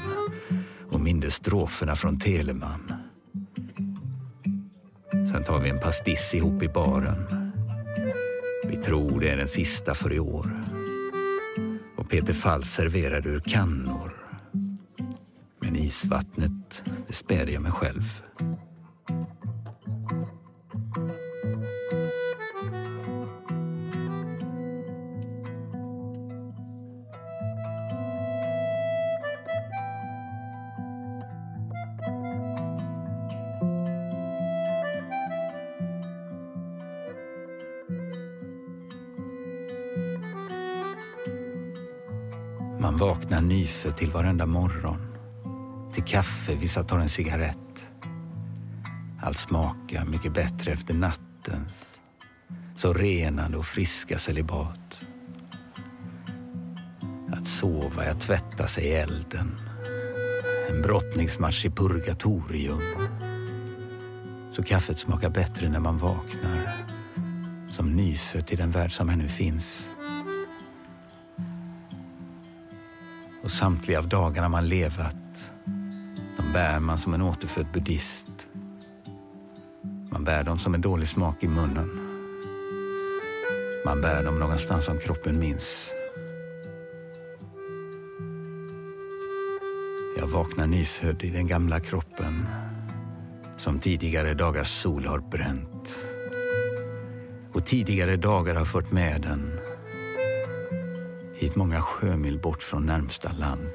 och 0.91 1.01
mindes 1.01 1.35
stroferna 1.35 1.97
från 1.97 2.19
Telemann. 2.19 2.93
Sen 5.11 5.45
tar 5.45 5.59
vi 5.59 5.71
en 5.71 5.81
pastiss 5.81 6.35
ihop 6.35 6.63
i 6.63 6.69
baren. 6.69 7.53
Vi 8.67 8.77
tror 8.77 9.21
det 9.21 9.31
är 9.31 9.37
den 9.37 9.49
sista 9.49 9.95
för 9.95 10.13
i 10.13 10.19
år. 10.21 10.65
Och 11.97 12.11
Peter 12.11 12.33
Fall 12.33 12.65
serverade 12.65 13.29
ur 13.29 13.41
kannor. 13.41 14.13
Men 15.61 15.77
isvattnet, 15.77 16.83
det 17.07 17.13
spädde 17.13 17.53
jag 17.53 17.63
mig 17.63 17.73
själv. 17.73 18.23
Man 43.43 43.49
nyfödd 43.49 43.97
till 43.97 44.11
varenda 44.11 44.47
morgon. 44.47 44.97
Till 45.93 46.05
kaffe, 46.05 46.55
vissa 46.55 46.85
tar 46.85 46.99
en 46.99 47.09
cigarett. 47.09 47.87
Allt 49.23 49.39
smakar 49.39 50.05
mycket 50.05 50.35
bättre 50.35 50.73
efter 50.73 50.95
nattens 50.95 51.99
så 52.77 52.93
renande 52.93 53.57
och 53.57 53.67
friska 53.67 54.19
celibat. 54.19 55.07
Att 57.33 57.47
sova 57.47 58.05
är 58.05 58.11
att 58.11 58.21
tvätta 58.21 58.67
sig 58.67 58.85
i 58.85 58.93
elden. 58.93 59.57
En 60.71 60.83
brottningsmatch 60.83 61.65
i 61.65 61.71
purgatorium. 61.71 62.83
Så 64.51 64.63
kaffet 64.63 64.99
smakar 64.99 65.31
bättre 65.31 65.69
när 65.69 65.81
man 65.81 65.99
vaknar. 65.99 66.77
Som 67.71 67.97
nyfödd 67.97 68.51
i 68.51 68.57
den 68.57 68.71
värld 68.71 68.93
som 68.93 69.09
ännu 69.09 69.29
finns. 69.29 69.89
Och 73.53 73.57
samtliga 73.57 73.99
av 73.99 74.09
dagarna 74.09 74.49
man 74.49 74.69
levat, 74.69 75.53
de 76.37 76.53
bär 76.53 76.81
man 76.81 76.99
som 76.99 77.15
en 77.15 77.23
återfödd 77.23 77.67
buddhist. 77.73 78.47
Man 80.11 80.25
bär 80.25 80.45
dem 80.45 80.59
som 80.59 80.75
en 80.75 80.81
dålig 80.81 81.09
smak 81.09 81.43
i 81.45 81.49
munnen. 81.49 81.91
Man 83.87 84.01
bär 84.01 84.25
dem 84.25 84.39
någonstans 84.39 84.85
som 84.85 84.99
kroppen 84.99 85.39
minns. 85.39 85.91
Jag 90.19 90.27
vaknar 90.27 90.67
nyfödd 90.67 91.23
i 91.23 91.31
den 91.31 91.47
gamla 91.47 91.81
kroppen 91.81 92.47
som 93.57 93.79
tidigare 93.79 94.35
dagars 94.35 94.71
sol 94.71 95.05
har 95.05 95.19
bränt. 95.19 95.99
Och 97.53 97.67
tidigare 97.67 98.17
dagar 98.17 98.55
har 98.55 98.65
fört 98.65 98.93
med 98.93 99.23
den 99.23 99.62
hit 101.53 101.57
många 101.57 101.83
sjömil 101.83 102.39
bort 102.39 102.63
från 102.63 102.87
närmsta 102.87 103.33
land. 103.33 103.73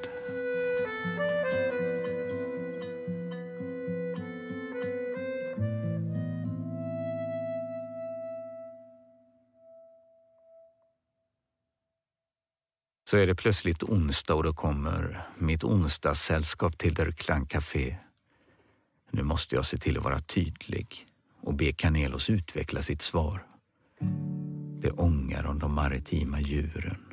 Så 13.10 13.16
är 13.16 13.26
det 13.26 13.34
plötsligt 13.34 13.82
onsdag 13.82 14.34
och 14.34 14.42
då 14.42 14.52
kommer 14.52 15.28
mitt 15.38 15.64
onsdagssällskap 15.64 16.78
till 16.78 16.94
Der 16.94 17.10
Klang 17.10 17.46
Café. 17.46 17.96
Nu 19.10 19.22
måste 19.22 19.54
jag 19.54 19.66
se 19.66 19.76
till 19.76 19.98
att 19.98 20.04
vara 20.04 20.20
tydlig 20.20 21.06
och 21.40 21.54
be 21.54 21.72
Canelos 21.72 22.30
utveckla 22.30 22.82
sitt 22.82 23.02
svar. 23.02 23.46
Det 24.80 24.90
ångar 24.90 25.46
om 25.46 25.58
de 25.58 25.74
maritima 25.74 26.40
djuren 26.40 27.07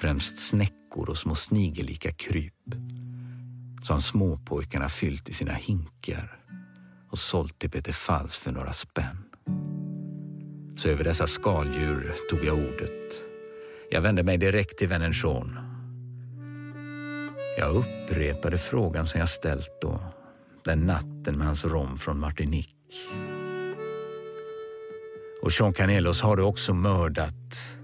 främst 0.00 0.48
snäckor 0.48 1.10
och 1.10 1.18
små 1.18 1.34
snigellika 1.34 2.12
kryp 2.12 2.54
som 3.82 4.02
småpojkarna 4.02 4.88
fyllt 4.88 5.28
i 5.28 5.32
sina 5.32 5.52
hinkar 5.52 6.38
och 7.10 7.18
sålt 7.18 7.58
till 7.58 7.70
Peter 7.70 7.92
Falls 7.92 8.36
för 8.36 8.52
några 8.52 8.72
spänn. 8.72 9.24
Så 10.76 10.88
över 10.88 11.04
dessa 11.04 11.26
skaldjur 11.26 12.14
tog 12.30 12.44
jag 12.44 12.54
ordet. 12.54 13.22
Jag 13.90 14.00
vände 14.00 14.22
mig 14.22 14.38
direkt 14.38 14.78
till 14.78 14.88
vännen 14.88 15.14
Sean. 15.14 15.58
Jag 17.58 17.76
upprepade 17.76 18.58
frågan 18.58 19.06
som 19.06 19.20
jag 19.20 19.28
ställt 19.28 19.80
då, 19.80 20.00
den 20.64 20.80
natten 20.80 21.38
med 21.38 21.46
hans 21.46 21.64
rom 21.64 21.98
från 21.98 22.20
Martinique. 22.20 22.74
Och 25.42 25.52
Sean 25.52 25.72
Canelos 25.72 26.22
har 26.22 26.36
du 26.36 26.42
också 26.42 26.74
mördat 26.74 27.79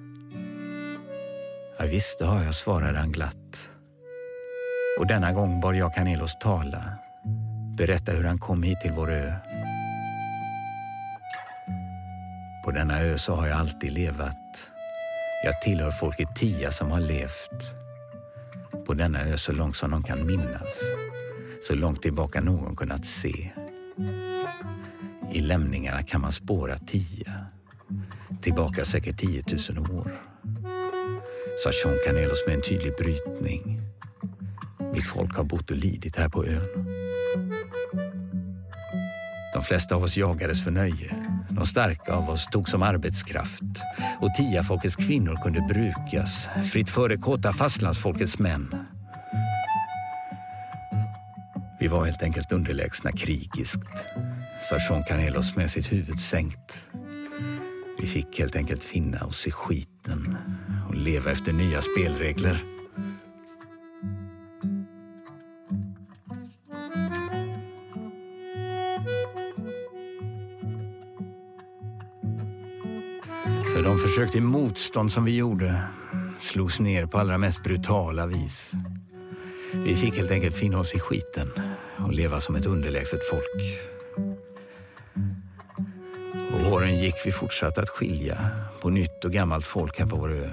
Ja, 1.79 1.87
visst, 1.87 2.19
det 2.19 2.25
har 2.25 2.43
jag, 2.43 2.55
svarade 2.55 2.99
han 2.99 3.13
glatt. 3.13 3.69
Och 4.99 5.07
denna 5.07 5.33
gång 5.33 5.61
bad 5.61 5.77
jag 5.77 5.95
Canelos 5.95 6.39
tala, 6.39 6.85
berätta 7.77 8.13
hur 8.13 8.25
han 8.25 8.39
kom 8.39 8.63
hit 8.63 8.81
till 8.81 8.93
vår 8.93 9.13
ö. 9.13 9.35
På 12.65 12.71
denna 12.71 13.01
ö 13.01 13.19
så 13.19 13.35
har 13.35 13.47
jag 13.47 13.59
alltid 13.59 13.93
levat. 13.93 14.71
Jag 15.45 15.63
tillhör 15.63 15.91
folket 15.91 16.37
Tia 16.37 16.73
som 16.73 16.91
har 16.91 17.01
levt. 17.01 17.71
På 18.87 18.95
denna 18.95 19.21
ö 19.21 19.37
så 19.37 19.53
långt 19.53 19.77
som 19.77 19.91
de 19.91 20.03
kan 20.03 20.27
minnas. 20.27 20.81
Så 21.69 21.75
långt 21.75 22.03
tillbaka 22.03 22.41
någon 22.41 22.77
kunnat 22.77 23.05
se. 23.05 23.51
I 25.33 25.41
lämningarna 25.41 26.03
kan 26.03 26.21
man 26.21 26.33
spåra 26.33 26.79
Tia. 26.79 27.47
Tillbaka 28.43 28.85
säkert 28.85 29.19
10 29.19 29.45
000 29.71 29.99
år 29.99 30.36
sa 31.57 31.73
Sean 31.73 31.99
Canelos 32.07 32.47
med 32.47 32.55
en 32.55 32.63
tydlig 32.63 32.93
brytning. 32.99 33.81
Mitt 34.93 35.07
folk 35.07 35.37
har 35.37 35.45
bott 35.45 35.71
och 35.71 35.77
lidit 35.77 36.17
här 36.17 36.29
på 36.29 36.45
ön. 36.47 36.87
De 39.55 39.63
flesta 39.63 39.95
av 39.95 40.03
oss 40.03 40.17
jagades 40.17 40.65
för 40.65 40.71
nöje. 40.71 41.17
De 41.51 41.67
starka 41.67 42.13
av 42.13 42.31
oss 42.31 42.47
tog 42.47 42.69
som 42.69 42.83
arbetskraft 42.83 43.63
och 44.21 44.35
tiafolkets 44.37 44.97
kvinnor 44.97 45.37
kunde 45.43 45.61
brukas 45.61 46.49
fritt 46.73 46.89
före 46.89 47.17
kåta 47.17 47.53
fastlandsfolkets 47.53 48.39
män. 48.39 48.87
Vi 51.81 51.89
var 51.89 52.05
helt 52.05 52.23
enkelt 52.23 52.53
underlägsna 52.53 53.13
krigiskt, 53.13 54.05
sa 54.63 54.81
Sean 54.81 55.05
Canelos 55.09 55.57
med 55.57 55.71
sitt 55.71 55.93
huvud 55.93 56.21
sänkt. 56.21 56.83
Vi 58.01 58.07
fick 58.07 58.39
helt 58.39 58.57
enkelt 58.57 58.85
finna 58.85 59.27
oss 59.27 59.47
i 59.47 59.51
skiten 59.51 60.37
leva 61.07 61.31
efter 61.31 61.53
nya 61.53 61.83
spelregler. 61.83 62.65
För 73.75 73.83
de 73.83 73.99
försök 73.99 74.33
till 74.33 74.43
motstånd 74.43 75.13
som 75.13 75.25
vi 75.25 75.37
gjorde 75.37 75.83
slogs 76.41 76.81
ner 76.81 77.07
på 77.07 77.19
allra 77.19 77.39
mest 77.39 77.63
brutala 77.63 78.27
vis. 78.27 78.73
Vi 79.73 79.95
fick 79.97 80.17
helt 80.17 80.31
enkelt 80.31 80.57
finna 80.57 80.79
oss 80.79 80.95
i 80.95 80.99
skiten 80.99 81.51
och 81.97 82.13
leva 82.13 82.41
som 82.41 82.57
ett 82.57 82.67
underlägset 82.67 83.21
folk. 83.31 83.79
Och 86.53 86.73
åren 86.73 86.99
gick 86.99 87.15
vi 87.25 87.33
fortsatte 87.33 87.83
att 87.83 87.89
skilja 87.89 88.51
på 88.81 88.91
nytt 88.91 89.25
och 89.25 89.33
gammalt 89.33 89.67
folk 89.67 89.99
här 89.99 90.07
på 90.07 90.17
vår 90.17 90.33
ö. 90.33 90.51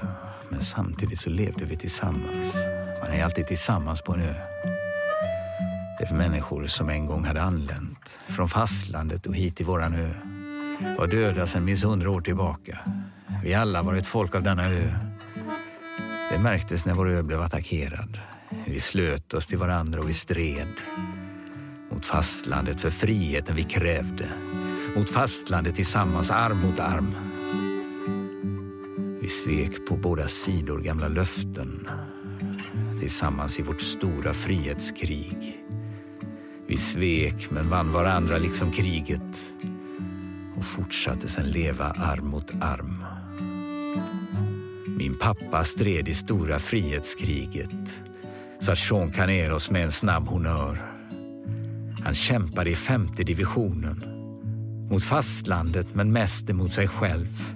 Men 0.54 0.64
samtidigt 0.64 1.20
så 1.20 1.30
levde 1.30 1.66
vi 1.66 1.78
tillsammans. 1.78 2.56
Man 3.02 3.12
är 3.12 3.24
alltid 3.24 3.48
tillsammans 3.48 4.02
på 4.02 4.14
en 4.14 4.22
ö. 4.22 4.34
Det 6.00 6.04
är 6.04 6.16
människor 6.16 6.68
som 6.68 6.90
en 6.90 7.06
gång 7.06 7.26
hade 7.26 7.42
anlänt 7.42 8.10
från 8.28 8.50
fastlandet 8.50 9.26
och 9.26 9.36
hit 9.36 9.56
till 9.56 9.66
våran 9.66 9.94
ö. 9.94 10.10
Var 10.98 11.08
döda 11.08 11.48
sedan 11.48 11.66
minst 11.66 11.84
hundra 11.84 12.12
år 12.12 12.22
tillbaka. 12.22 12.80
Vi 13.44 13.54
alla 13.54 13.82
var 13.82 13.96
ett 13.96 14.08
folk 14.08 14.36
av 14.36 14.44
denna 14.44 14.66
ö. 14.66 14.94
Det 16.32 16.40
märktes 16.40 16.86
när 16.86 16.94
vår 16.94 17.10
ö 17.10 17.24
blev 17.24 17.42
attackerad. 17.42 18.20
Vi 18.68 18.80
slöt 18.80 19.34
oss 19.34 19.48
till 19.48 19.58
varandra 19.58 20.00
och 20.00 20.10
vi 20.10 20.14
stred. 20.14 20.74
Mot 21.92 22.06
fastlandet 22.06 22.82
för 22.82 22.90
friheten 22.90 23.56
vi 23.56 23.64
krävde. 23.64 24.26
Mot 24.96 25.10
fastlandet 25.10 25.76
tillsammans, 25.76 26.32
arm 26.32 26.60
mot 26.60 26.80
arm. 26.80 27.33
Vi 29.24 29.30
svek 29.30 29.88
på 29.88 29.96
båda 29.96 30.28
sidor 30.28 30.80
gamla 30.80 31.08
löften 31.08 31.88
tillsammans 33.00 33.60
i 33.60 33.62
vårt 33.62 33.82
stora 33.82 34.34
frihetskrig. 34.34 35.64
Vi 36.68 36.78
svek 36.78 37.52
men 37.52 37.70
vann 37.70 37.92
varandra 37.92 38.38
liksom 38.38 38.72
kriget 38.72 39.42
och 40.58 40.66
fortsatte 40.66 41.28
sen 41.28 41.52
leva 41.52 41.86
arm 41.86 42.28
mot 42.28 42.52
arm. 42.62 43.06
Min 44.98 45.18
pappa 45.20 45.64
stred 45.64 46.08
i 46.08 46.14
stora 46.14 46.60
frihetskriget 46.60 48.02
sa 48.60 48.76
Sean 48.76 49.12
Canelos 49.12 49.70
med 49.70 49.84
en 49.84 49.92
snabb 49.92 50.28
honör. 50.28 50.78
Han 52.04 52.16
kämpade 52.16 52.70
i 52.70 52.76
femte 52.76 53.24
divisionen 53.24 54.04
mot 54.92 55.04
fastlandet 55.04 55.96
men 55.96 56.12
mest 56.12 56.50
emot 56.50 56.74
sig 56.74 56.88
själv. 56.88 57.54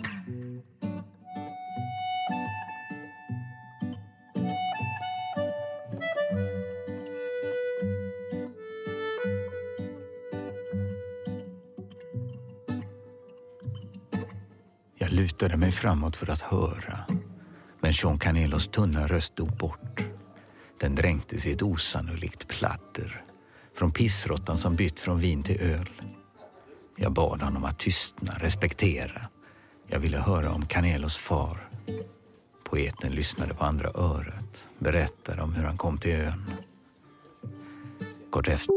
Lutade 15.47 15.59
mig 15.59 15.71
framåt 15.71 16.15
för 16.15 16.29
att 16.29 16.41
höra, 16.41 17.05
men 17.79 17.93
Sean 17.93 18.19
Canelos 18.19 18.67
tunna 18.67 19.07
röst 19.07 19.35
dog 19.35 19.57
bort. 19.57 20.03
Den 20.79 20.95
dränktes 20.95 21.45
i 21.45 21.51
ett 21.51 21.61
osannolikt 21.61 22.47
platter 22.47 23.23
från 23.77 23.91
pissrottan 23.91 24.57
som 24.57 24.75
bytt 24.75 24.99
från 24.99 25.19
vin 25.19 25.43
till 25.43 25.61
öl. 25.61 25.89
Jag 26.97 27.11
bad 27.11 27.41
honom 27.41 27.63
att 27.63 27.79
tystna, 27.79 28.33
respektera. 28.39 29.27
Jag 29.87 29.99
ville 29.99 30.17
höra 30.17 30.51
om 30.51 30.65
Canelos 30.65 31.17
far. 31.17 31.69
Poeten 32.63 33.11
lyssnade 33.11 33.53
på 33.53 33.65
andra 33.65 33.89
örat, 33.89 34.63
berättade 34.79 35.41
om 35.41 35.53
hur 35.53 35.63
han 35.63 35.77
kom 35.77 35.97
till 35.97 36.15
ön. 36.15 36.51
Kort 38.31 38.47
efter 38.47 38.76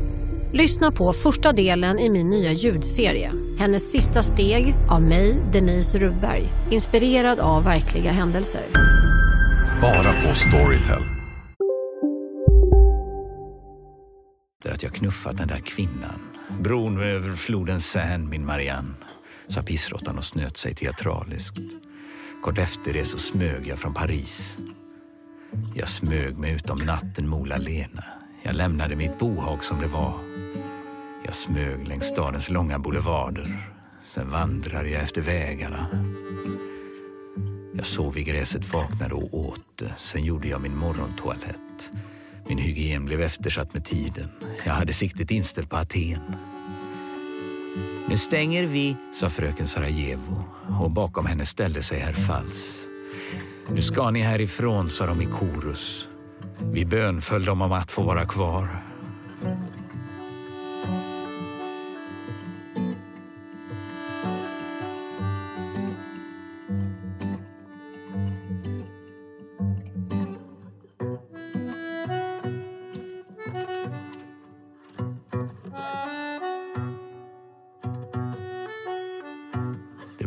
Lyssna 0.53 0.91
på 0.91 1.13
första 1.13 1.51
delen 1.51 1.99
i 1.99 2.09
min 2.09 2.29
nya 2.29 2.51
ljudserie. 2.51 3.31
Hennes 3.57 3.91
sista 3.91 4.23
steg 4.23 4.75
av 4.89 5.01
mig, 5.01 5.43
Denise 5.53 5.99
Rubberg. 5.99 6.49
Inspirerad 6.71 7.39
av 7.39 7.63
verkliga 7.63 8.11
händelser. 8.11 8.61
Bara 9.81 10.21
på 10.21 10.35
Storytel. 10.35 11.03
Att 14.65 14.83
jag 14.83 14.93
knuffat 14.93 15.37
den 15.37 15.47
där 15.47 15.59
kvinnan, 15.59 16.19
bron 16.59 17.01
över 17.01 17.35
floden 17.35 17.81
Seine, 17.81 18.29
min 18.29 18.45
Marianne, 18.45 18.93
sa 19.47 19.61
pissråttan 19.61 20.17
och 20.17 20.25
snöt 20.25 20.57
sig 20.57 20.75
teatraliskt. 20.75 21.59
Kort 22.43 22.57
efter 22.57 22.93
det 22.93 23.05
så 23.05 23.17
smög 23.17 23.67
jag 23.67 23.79
från 23.79 23.93
Paris. 23.93 24.57
Jag 25.75 25.89
smög 25.89 26.37
mig 26.37 26.51
utom 26.51 26.77
natten 26.77 27.27
Mola 27.27 27.57
Lena. 27.57 28.03
Jag 28.43 28.55
lämnade 28.55 28.95
mitt 28.95 29.19
bohag 29.19 29.63
som 29.63 29.81
det 29.81 29.87
var. 29.87 30.40
Jag 31.25 31.35
smög 31.35 31.87
längs 31.87 32.05
stadens 32.05 32.49
långa 32.49 32.79
boulevarder. 32.79 33.69
Sen 34.05 34.29
vandrade 34.29 34.89
jag 34.89 35.01
efter 35.01 35.21
vägarna. 35.21 35.87
Jag 37.73 37.85
sov 37.85 38.17
i 38.17 38.23
gräset, 38.23 38.73
vaknade 38.73 39.13
och 39.13 39.33
åt. 39.33 39.81
Sen 39.97 40.23
gjorde 40.23 40.47
jag 40.47 40.61
min 40.61 40.77
morgontoalett. 40.77 41.91
Min 42.47 42.57
hygien 42.57 43.05
blev 43.05 43.21
eftersatt 43.21 43.73
med 43.73 43.85
tiden. 43.85 44.29
Jag 44.65 44.73
hade 44.73 44.93
siktet 44.93 45.31
inställt 45.31 45.69
på 45.69 45.77
Aten. 45.77 46.21
Nu 48.09 48.17
stänger 48.17 48.63
vi, 48.63 48.95
sa 49.13 49.29
fröken 49.29 49.67
Sarajevo 49.67 50.43
och 50.81 50.91
bakom 50.91 51.25
henne 51.25 51.45
ställde 51.45 51.83
sig 51.83 51.99
herr 51.99 52.13
Fals. 52.13 52.87
Nu 53.69 53.81
ska 53.81 54.11
ni 54.11 54.21
härifrån, 54.21 54.89
sa 54.89 55.05
de 55.05 55.21
i 55.21 55.25
korus. 55.25 56.07
Vi 56.59 56.85
bönföll 56.85 57.45
dem 57.45 57.61
om 57.61 57.71
att 57.71 57.91
få 57.91 58.03
vara 58.03 58.25
kvar. 58.25 58.67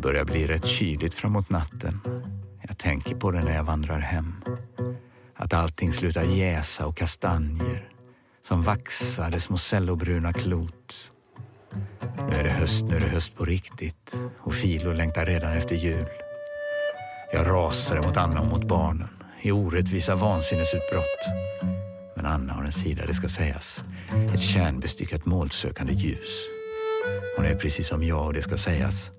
Börjar 0.04 0.24
bli 0.24 0.46
rätt 0.46 0.66
kyligt 0.66 1.14
framåt 1.14 1.50
natten. 1.50 2.00
Jag 2.68 2.78
tänker 2.78 3.14
på 3.14 3.30
det 3.30 3.44
när 3.44 3.56
jag 3.56 3.64
vandrar 3.64 3.98
hem. 3.98 4.34
Att 5.36 5.52
allting 5.52 5.92
slutar 5.92 6.22
jäsa 6.22 6.86
och 6.86 6.96
kastanjer 6.96 7.88
som 8.48 8.62
vaxade 8.62 9.40
små 9.40 9.56
cellobruna 9.56 10.32
klot. 10.32 11.10
Nu 12.30 12.36
är 12.36 12.44
det 12.44 12.50
höst, 12.50 12.84
nu 12.84 12.96
är 12.96 13.00
det 13.00 13.08
höst 13.08 13.36
på 13.36 13.44
riktigt 13.44 14.14
och 14.38 14.54
Filo 14.54 14.92
längtar 14.92 15.26
redan 15.26 15.52
efter 15.52 15.76
jul. 15.76 16.06
Jag 17.32 17.46
rasade 17.46 18.06
mot 18.06 18.16
Anna 18.16 18.40
och 18.40 18.46
mot 18.46 18.64
barnen 18.64 19.08
i 19.42 19.52
orättvisa 19.52 20.14
vansinnesutbrott. 20.14 21.28
Men 22.16 22.26
Anna 22.26 22.52
har 22.52 22.64
en 22.64 22.72
sida, 22.72 23.06
det 23.06 23.14
ska 23.14 23.28
sägas. 23.28 23.84
Ett 24.34 24.42
kärnbestyckat 24.42 25.26
målsökande 25.26 25.92
ljus. 25.92 26.46
Hon 27.36 27.46
är 27.46 27.54
precis 27.54 27.88
som 27.88 28.02
jag 28.02 28.26
och 28.26 28.32
det 28.32 28.42
ska 28.42 28.56
sägas. 28.56 29.10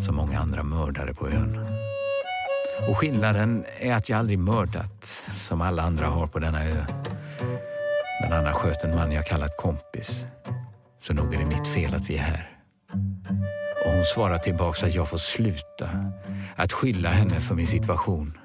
Som 0.00 0.14
många 0.16 0.38
andra 0.38 0.62
mördare 0.62 1.14
på 1.14 1.28
ön. 1.28 1.58
Och 2.88 2.98
skillnaden 2.98 3.64
är 3.78 3.94
att 3.94 4.08
jag 4.08 4.18
aldrig 4.18 4.38
mördat 4.38 5.22
som 5.40 5.60
alla 5.60 5.82
andra 5.82 6.06
har 6.06 6.26
på 6.26 6.38
denna 6.38 6.64
ö. 6.64 6.84
Men 8.22 8.32
Anna 8.32 8.52
sköt 8.52 8.84
en 8.84 8.94
man 8.94 9.12
jag 9.12 9.26
kallat 9.26 9.56
kompis. 9.56 10.26
Så 11.02 11.14
nog 11.14 11.34
är 11.34 11.38
det 11.38 11.44
mitt 11.44 11.68
fel 11.68 11.94
att 11.94 12.10
vi 12.10 12.16
är 12.16 12.22
här. 12.22 12.58
Och 13.86 13.92
hon 13.92 14.04
svarar 14.04 14.38
tillbaks 14.38 14.82
att 14.82 14.94
jag 14.94 15.08
får 15.08 15.18
sluta 15.18 15.90
att 16.56 16.72
skylla 16.72 17.08
henne 17.08 17.40
för 17.40 17.54
min 17.54 17.66
situation. 17.66 18.38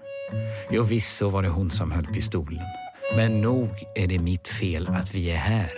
Jo, 0.69 0.83
visst 0.83 1.17
så 1.17 1.29
var 1.29 1.43
det 1.43 1.49
hon 1.49 1.71
som 1.71 1.91
höll 1.91 2.05
pistolen. 2.05 2.65
Men 3.15 3.41
nog 3.41 3.69
är 3.95 4.07
det 4.07 4.19
mitt 4.19 4.47
fel 4.47 4.89
att 4.89 5.15
vi 5.15 5.31
är 5.31 5.35
här. 5.35 5.71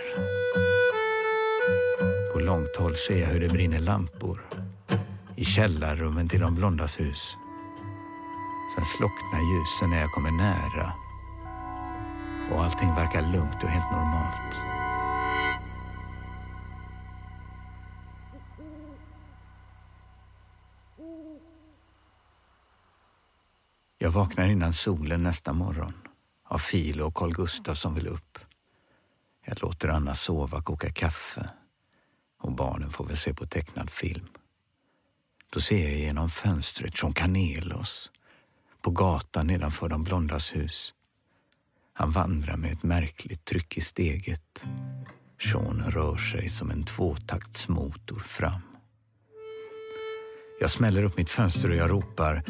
På 2.32 2.40
långt 2.40 2.76
håll 2.78 2.96
ser 2.96 3.20
jag 3.20 3.26
hur 3.26 3.40
det 3.40 3.48
brinner 3.48 3.78
lampor 3.78 4.40
i 5.40 5.44
källarrummen 5.44 6.28
till 6.28 6.40
de 6.40 6.54
blondas 6.54 7.00
hus. 7.00 7.36
Sen 8.74 8.84
slocknar 8.84 9.40
ljusen 9.52 9.90
när 9.90 10.00
jag 10.00 10.12
kommer 10.12 10.30
nära 10.30 10.92
och 12.50 12.64
allting 12.64 12.88
verkar 12.88 13.22
lugnt 13.22 13.62
och 13.62 13.68
helt 13.68 13.92
normalt. 13.92 14.56
Jag 23.98 24.10
vaknar 24.10 24.46
innan 24.46 24.72
solen 24.72 25.22
nästa 25.22 25.52
morgon 25.52 25.92
av 26.44 26.58
Filo 26.58 27.06
och 27.06 27.14
Carl 27.14 27.32
Gustaf 27.32 27.78
som 27.78 27.94
vill 27.94 28.06
upp. 28.06 28.38
Jag 29.44 29.62
låter 29.62 29.88
Anna 29.88 30.14
sova, 30.14 30.62
koka 30.62 30.92
kaffe 30.92 31.50
och 32.40 32.52
barnen 32.52 32.90
får 32.90 33.04
väl 33.04 33.16
se 33.16 33.34
på 33.34 33.46
tecknad 33.46 33.90
film. 33.90 34.28
Då 35.52 35.60
ser 35.60 35.88
jag 35.88 35.98
genom 35.98 36.30
fönstret 36.30 37.02
John 37.02 37.12
Canelos 37.12 38.10
på 38.82 38.90
gatan 38.90 39.46
nedanför 39.46 39.88
de 39.88 40.04
blondas 40.04 40.54
hus. 40.54 40.94
Han 41.92 42.10
vandrar 42.10 42.56
med 42.56 42.72
ett 42.72 42.82
märkligt 42.82 43.44
tryck 43.44 43.76
i 43.76 43.80
steget. 43.80 44.64
Sean 45.50 45.82
rör 45.90 46.16
sig 46.16 46.48
som 46.48 46.70
en 46.70 46.84
tvåtaktsmotor 46.84 48.18
fram. 48.18 48.60
Jag 50.60 50.70
smäller 50.70 51.02
upp 51.02 51.16
mitt 51.16 51.30
fönster 51.30 51.70
och 51.70 51.76
jag 51.76 51.90
ropar, 51.90 52.42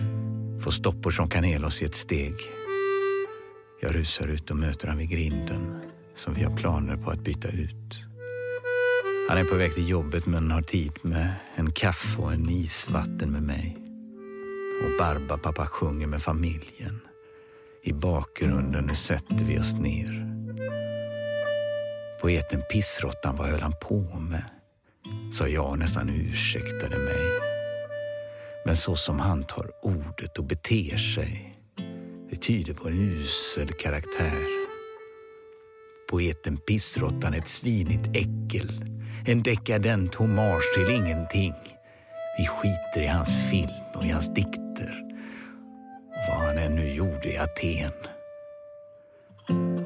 får 0.60 0.70
stopp 0.70 1.02
på 1.02 1.10
Sean 1.10 1.28
Canelos 1.28 1.82
i 1.82 1.84
ett 1.84 1.94
steg. 1.94 2.34
Jag 3.82 3.94
rusar 3.94 4.26
ut 4.26 4.50
och 4.50 4.56
möter 4.56 4.88
han 4.88 4.98
vid 4.98 5.08
grinden 5.08 5.82
som 6.16 6.34
vi 6.34 6.42
har 6.42 6.56
planer 6.56 6.96
på 6.96 7.10
att 7.10 7.20
byta 7.20 7.48
ut. 7.48 8.10
Han 9.31 9.38
är 9.38 9.45
på 9.45 9.55
väg 9.55 9.75
till 9.75 9.88
jobbet 9.88 10.27
men 10.27 10.51
har 10.51 10.62
tid 10.62 10.93
med 11.03 11.35
en 11.55 11.73
kaffe 11.73 12.23
och 12.23 12.33
en 12.33 12.49
isvatten 12.49 13.33
med 13.33 13.43
mig. 13.43 13.77
Och 14.83 14.99
Barba 14.99 15.38
pappa 15.38 15.66
sjunger 15.66 16.07
med 16.07 16.23
familjen. 16.23 17.01
I 17.83 17.93
bakgrunden 17.93 18.85
nu 18.85 18.95
sätter 18.95 19.45
vi 19.45 19.59
oss 19.59 19.73
ner. 19.73 20.27
Poeten 22.21 22.62
Pissrottan, 22.73 23.37
vad 23.37 23.47
höll 23.47 23.61
han 23.61 23.75
på 23.83 24.19
med? 24.19 24.45
Sa 25.33 25.49
jag 25.49 25.71
och 25.71 25.79
nästan 25.79 26.09
ursäktade 26.09 26.99
mig. 26.99 27.27
Men 28.66 28.77
så 28.77 28.97
som 28.97 29.21
han 29.21 29.45
tar 29.45 29.71
ordet 29.83 30.38
och 30.38 30.45
beter 30.45 30.97
sig, 30.97 31.59
det 32.31 32.37
tyder 32.37 32.75
på 32.75 32.88
en 32.88 32.99
usel 32.99 33.69
karaktär. 33.73 34.60
Poeten 36.11 36.57
Pissrottan 36.57 37.35
ett 37.35 37.49
svinigt 37.49 38.16
äckel. 38.16 38.85
En 39.27 39.42
dekadent 39.42 40.14
hommage 40.14 40.75
till 40.75 40.94
ingenting. 40.94 41.55
Vi 42.38 42.46
skiter 42.46 43.03
i 43.03 43.07
hans 43.07 43.51
film 43.51 43.70
och 43.94 44.05
i 44.05 44.09
hans 44.09 44.35
dikter. 44.35 45.05
Och 46.09 46.29
vad 46.29 46.46
han 46.46 46.59
ännu 46.59 46.94
gjorde 46.94 47.33
i 47.33 47.38
Aten. 47.38 47.92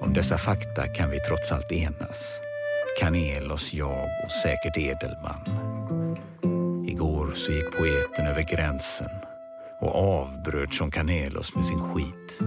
Om 0.00 0.12
dessa 0.14 0.38
fakta 0.38 0.88
kan 0.88 1.10
vi 1.10 1.20
trots 1.20 1.52
allt 1.52 1.72
enas. 1.72 2.38
Kanelos, 3.00 3.72
jag 3.74 4.08
och 4.24 4.32
säkert 4.32 4.76
Edelman. 4.76 5.44
Igår 6.88 7.32
så 7.34 7.52
gick 7.52 7.76
poeten 7.76 8.26
över 8.26 8.42
gränsen 8.42 9.10
och 9.80 9.94
avbröt 9.94 10.74
som 10.74 10.90
Kanelos 10.90 11.54
med 11.54 11.66
sin 11.66 11.80
skit. 11.80 12.38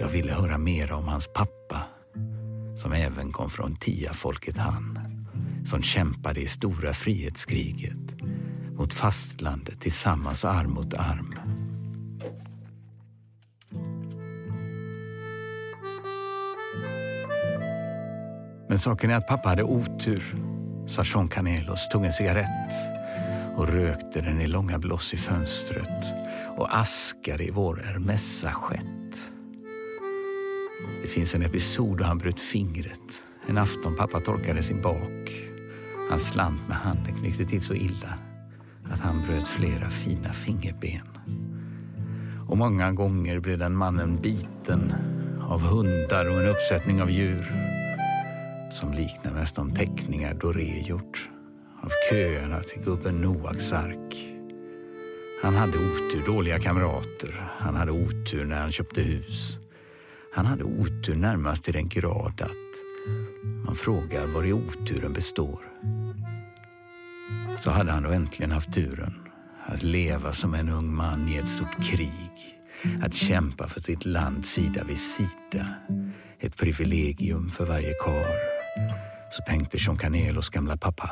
Jag 0.00 0.08
ville 0.08 0.32
höra 0.32 0.58
mer 0.58 0.92
om 0.92 1.08
hans 1.08 1.28
pappa 1.28 1.86
som 2.78 2.92
även 2.92 3.32
kom 3.32 3.50
från 3.50 3.76
Tia-folket 3.76 4.56
han 4.56 4.98
som 5.66 5.82
kämpade 5.82 6.40
i 6.40 6.46
stora 6.46 6.92
frihetskriget 6.92 8.22
mot 8.76 8.92
fastlandet 8.92 9.80
tillsammans 9.80 10.44
arm 10.44 10.70
mot 10.70 10.94
arm. 10.94 11.34
Men 18.68 18.78
saken 18.78 19.10
är 19.10 19.14
att 19.14 19.28
pappa 19.28 19.48
hade 19.48 19.62
otur, 19.62 20.34
sa 20.86 21.02
Jean 21.04 21.28
Canelos, 21.28 21.88
tog 21.88 22.04
en 22.04 22.12
cigarett 22.12 22.72
och 23.56 23.68
rökte 23.68 24.20
den 24.20 24.40
i 24.40 24.46
långa 24.46 24.78
bloss 24.78 25.14
i 25.14 25.16
fönstret 25.16 26.04
och 26.56 26.78
askade 26.78 27.44
i 27.44 27.50
vår 27.50 27.82
Hermès-assiett. 27.84 28.97
Det 31.02 31.08
finns 31.08 31.34
en 31.34 31.42
episod 31.42 31.98
då 31.98 32.04
han 32.04 32.18
bröt 32.18 32.40
fingret. 32.40 33.22
En 33.46 33.58
afton 33.58 33.96
pappa 33.96 34.20
torkade 34.20 34.62
sin 34.62 34.82
bak. 34.82 35.48
Han 36.10 36.18
slant 36.18 36.68
med 36.68 36.76
handen 36.76 37.14
knyckte 37.14 37.44
till 37.44 37.60
så 37.60 37.74
illa 37.74 38.14
att 38.92 39.00
han 39.00 39.22
bröt 39.26 39.48
flera 39.48 39.90
fina 39.90 40.32
fingerben. 40.32 41.08
Och 42.48 42.58
många 42.58 42.92
gånger 42.92 43.40
blev 43.40 43.58
den 43.58 43.76
mannen 43.76 44.20
biten 44.22 44.92
av 45.48 45.60
hundar 45.60 46.28
och 46.30 46.42
en 46.42 46.48
uppsättning 46.48 47.02
av 47.02 47.10
djur 47.10 47.52
som 48.72 48.92
liknar 48.92 49.32
mest 49.32 49.56
de 49.56 49.74
teckningar 49.74 50.34
Doré 50.34 50.84
gjort 50.86 51.28
av 51.82 51.90
köerna 52.10 52.60
till 52.60 52.82
gubben 52.82 53.20
Noaks 53.20 53.72
ark. 53.72 54.34
Han 55.42 55.54
hade 55.54 55.72
otur, 55.72 56.22
dåliga 56.26 56.58
kamrater. 56.58 57.50
Han 57.58 57.76
hade 57.76 57.92
otur 57.92 58.44
när 58.44 58.60
han 58.60 58.72
köpte 58.72 59.00
hus. 59.00 59.58
Han 60.38 60.46
hade 60.46 60.64
otur 60.64 61.14
närmast 61.14 61.64
till 61.64 61.72
den 61.72 61.88
grad 61.88 62.40
att 62.40 62.74
man 63.64 63.76
frågar 63.76 64.26
var 64.26 64.44
i 64.44 64.52
oturen 64.52 65.12
består. 65.12 65.60
Så 67.60 67.70
hade 67.70 67.92
han 67.92 68.02
då 68.02 68.10
äntligen 68.10 68.50
haft 68.50 68.72
turen 68.72 69.28
att 69.66 69.82
leva 69.82 70.32
som 70.32 70.54
en 70.54 70.68
ung 70.68 70.94
man 70.94 71.28
i 71.28 71.36
ett 71.36 71.48
stort 71.48 71.82
krig. 71.82 72.60
Att 73.02 73.14
kämpa 73.14 73.68
för 73.68 73.80
sitt 73.80 74.04
land 74.04 74.44
sida 74.44 74.84
vid 74.84 75.00
sida. 75.00 75.74
Ett 76.40 76.56
privilegium 76.56 77.50
för 77.50 77.66
varje 77.66 77.92
kar. 78.04 78.26
Så 79.32 79.42
tänkte 79.46 79.76
Jean 79.80 79.96
Canelos 79.96 80.50
gamla 80.50 80.76
pappa. 80.76 81.10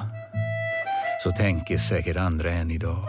Så 1.25 1.31
tänker 1.31 1.79
säkert 1.79 2.17
andra 2.17 2.51
än 2.51 2.71
idag. 2.71 3.09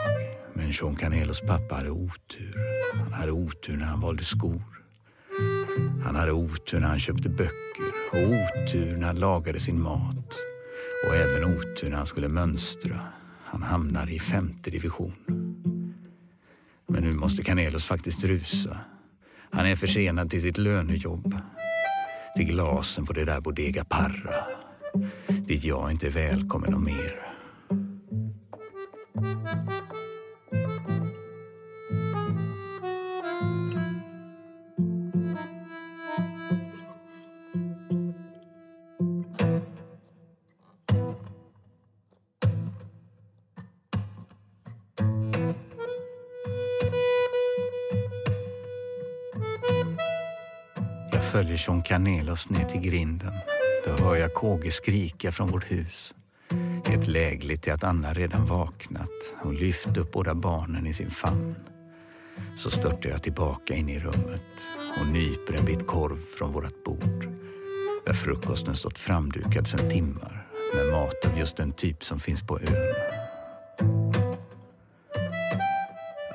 Men 0.53 0.71
Jean 0.71 0.95
Canelos 0.95 1.41
pappa 1.41 1.75
hade 1.75 1.89
otur. 1.89 2.56
Han 3.03 3.13
hade 3.13 3.32
otur 3.32 3.77
när 3.77 3.86
han 3.86 4.01
valde 4.01 4.23
skor. 4.23 4.77
Han 6.04 6.16
hade 6.16 6.32
otur 6.32 6.80
när 6.80 6.88
han 6.88 7.00
köpte 7.00 7.30
böcker 7.30 7.92
och 8.12 8.20
otur 8.20 8.98
när 8.98 9.08
han 9.08 9.20
lagade 9.20 9.60
sin 9.60 9.82
mat. 9.82 10.36
Och 11.08 11.16
även 11.16 11.44
otur 11.44 11.90
när 11.90 11.98
han 11.98 12.08
skulle 12.08 12.28
mönstra. 12.28 13.00
Han 13.44 13.63
hamnade 13.63 14.12
i 14.12 14.20
femte 14.20 14.70
division. 14.70 15.13
Men 16.88 17.04
nu 17.04 17.13
måste 17.13 17.44
Canelos 17.44 17.84
faktiskt 17.84 18.24
rusa. 18.24 18.78
Han 19.52 19.66
är 19.66 19.76
försenad 19.76 20.30
till 20.30 20.42
sitt 20.42 20.58
lönejobb. 20.58 21.36
Till 22.36 22.46
glasen 22.46 23.06
på 23.06 23.13
det 23.13 23.26
där 23.26 23.42
Bodega 23.42 23.84
Parra. 23.84 24.34
Dit 25.28 25.63
jag 25.63 25.92
inte 25.92 26.08
är 26.08 26.12
välkommen 26.12 26.74
och 26.74 26.82
mer. 26.82 27.28
Jag 51.58 51.74
Jean 51.74 51.82
Canelos 51.82 52.50
ner 52.50 52.65
till 52.65 52.82
grinden. 52.82 53.34
Då 53.86 54.04
hör 54.04 54.15
jag 54.15 54.34
KG 54.34 54.72
skrika 54.72 55.32
från 55.32 55.48
vårt 55.48 55.72
hus. 55.72 56.13
Ett 56.86 57.08
lägligt 57.08 57.63
till 57.63 57.74
att 57.74 57.84
Anna 57.84 58.13
redan 58.13 58.46
vaknat 58.46 59.10
och 59.43 59.54
lyft 59.54 59.98
upp 59.98 60.12
båda 60.12 60.34
barnen 60.36 60.88
i 60.88 60.93
sin 60.93 61.12
famn. 61.12 61.56
Så 62.58 62.70
störtar 62.70 63.10
jag 63.10 63.24
tillbaka 63.24 63.76
in 63.76 63.89
i 63.89 64.00
rummet 64.00 64.46
och 65.00 65.08
nyper 65.08 65.60
en 65.60 65.65
bit 65.65 65.88
korv 65.88 66.17
från 66.38 66.52
vårt 66.52 66.84
bord. 66.84 67.28
Där 68.06 68.13
frukosten 68.13 68.76
stått 68.76 68.98
framdukad 68.98 69.67
sedan 69.67 69.89
timmar 69.89 70.48
med 70.76 70.91
mat 70.91 71.26
av 71.26 71.39
just 71.39 71.58
den 71.58 71.72
typ 71.72 72.04
som 72.04 72.20
finns 72.20 72.41
på 72.41 72.60
ön. 72.60 72.93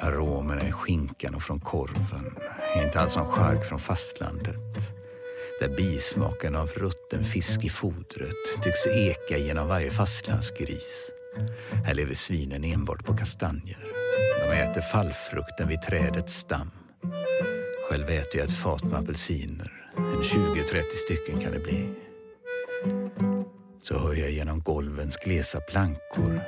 Aromerna 0.00 0.68
i 0.68 0.72
skinkan 0.72 1.35
och 1.35 1.42
från 1.42 1.61
korven 1.61 2.37
är 2.74 2.85
inte 2.85 3.00
alls 3.00 3.12
som 3.12 3.24
chark 3.24 3.64
från 3.64 3.78
fastlandet 3.78 5.01
där 5.62 5.77
bismaken 5.77 6.55
av 6.55 6.68
rutten 6.68 7.25
fisk 7.25 7.64
i 7.64 7.68
fodret 7.68 8.62
tycks 8.62 8.87
eka 8.87 9.38
genom 9.38 9.68
varje 9.68 9.90
fastlandsgris. 9.90 11.11
Här 11.85 11.94
lever 11.94 12.14
svinen 12.14 12.64
enbart 12.64 13.05
på 13.05 13.16
kastanjer. 13.16 13.79
De 14.40 14.57
äter 14.57 14.81
fallfrukten 14.81 15.68
vid 15.68 15.83
trädets 15.83 16.35
stam. 16.35 16.70
Själv 17.88 18.11
äter 18.11 18.40
jag 18.40 18.46
ett 18.46 18.57
fat 18.57 18.85
med 18.85 18.98
apelsiner. 18.98 19.72
En 19.96 20.22
20-30 20.22 20.83
stycken 21.05 21.40
kan 21.40 21.53
det 21.53 21.59
bli. 21.59 21.88
Så 23.83 23.98
hör 23.98 24.14
jag 24.14 24.31
genom 24.31 24.61
golvens 24.61 25.16
glesa 25.16 25.61
plankor 25.61 26.40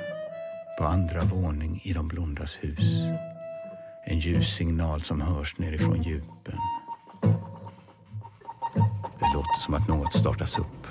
på 0.77 0.85
andra 0.85 1.21
våning 1.21 1.81
i 1.83 1.93
de 1.93 2.07
blondas 2.07 2.57
hus. 2.61 3.01
En 4.05 4.19
ljus 4.19 4.55
signal 4.55 5.01
som 5.01 5.21
hörs 5.21 5.57
nerifrån 5.57 6.03
djupen. 6.03 6.59
Det 9.35 9.39
låter 9.39 9.59
som 9.59 9.73
att 9.73 9.87
något 9.87 10.13
startas 10.13 10.59
upp. 10.59 10.87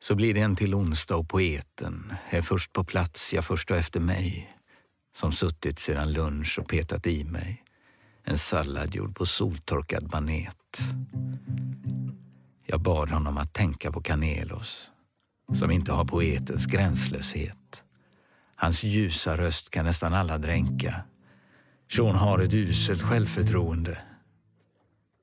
Så 0.00 0.14
blir 0.14 0.34
det 0.34 0.40
en 0.40 0.56
till 0.56 0.74
onsdag 0.74 1.16
och 1.16 1.28
poeten 1.28 2.14
är 2.30 2.42
först 2.42 2.72
på 2.72 2.84
plats, 2.84 3.34
ja 3.34 3.42
först 3.42 3.70
och 3.70 3.76
efter 3.76 4.00
mig, 4.00 4.56
som 5.16 5.32
suttit 5.32 5.78
sedan 5.78 6.12
lunch 6.12 6.58
och 6.58 6.68
petat 6.68 7.06
i 7.06 7.24
mig 7.24 7.64
en 8.24 8.38
sallad 8.38 8.94
gjord 8.94 9.16
på 9.16 9.26
soltorkad 9.26 10.12
manet. 10.12 10.78
Jag 12.66 12.80
bad 12.80 13.10
honom 13.10 13.38
att 13.38 13.52
tänka 13.52 13.92
på 13.92 14.02
Canelos, 14.02 14.90
som 15.54 15.70
inte 15.70 15.92
har 15.92 16.04
poetens 16.04 16.66
gränslöshet. 16.66 17.82
Hans 18.54 18.84
ljusa 18.84 19.36
röst 19.36 19.70
kan 19.70 19.84
nästan 19.84 20.14
alla 20.14 20.38
dränka. 20.38 20.94
Sean 21.92 22.14
har 22.14 22.38
ett 22.38 22.54
uselt 22.54 23.02
självförtroende. 23.02 23.98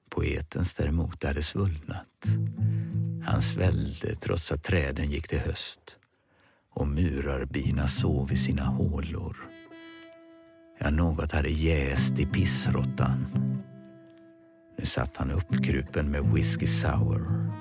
Poetens 0.10 0.74
däremot 0.74 1.24
är 1.24 1.34
det 1.34 1.44
svullnat. 1.44 2.26
Han 3.26 3.42
svällde 3.42 4.16
trots 4.16 4.52
att 4.52 4.64
träden 4.64 5.12
gick 5.12 5.28
till 5.28 5.40
höst 5.40 5.98
och 6.72 6.88
murarbina 6.88 7.88
sov 7.88 8.32
i 8.32 8.38
sina 8.38 8.64
hålor. 8.64 9.38
Ja, 10.80 10.90
något 10.90 11.32
hade 11.32 11.50
jäst 11.50 12.20
i 12.20 12.26
pissrottan. 12.26 13.26
Nu 14.78 14.86
satt 14.86 15.18
han 15.18 15.32
uppkrupen 15.32 16.12
med 16.12 16.24
whisky 16.34 16.68
sour 16.68 17.54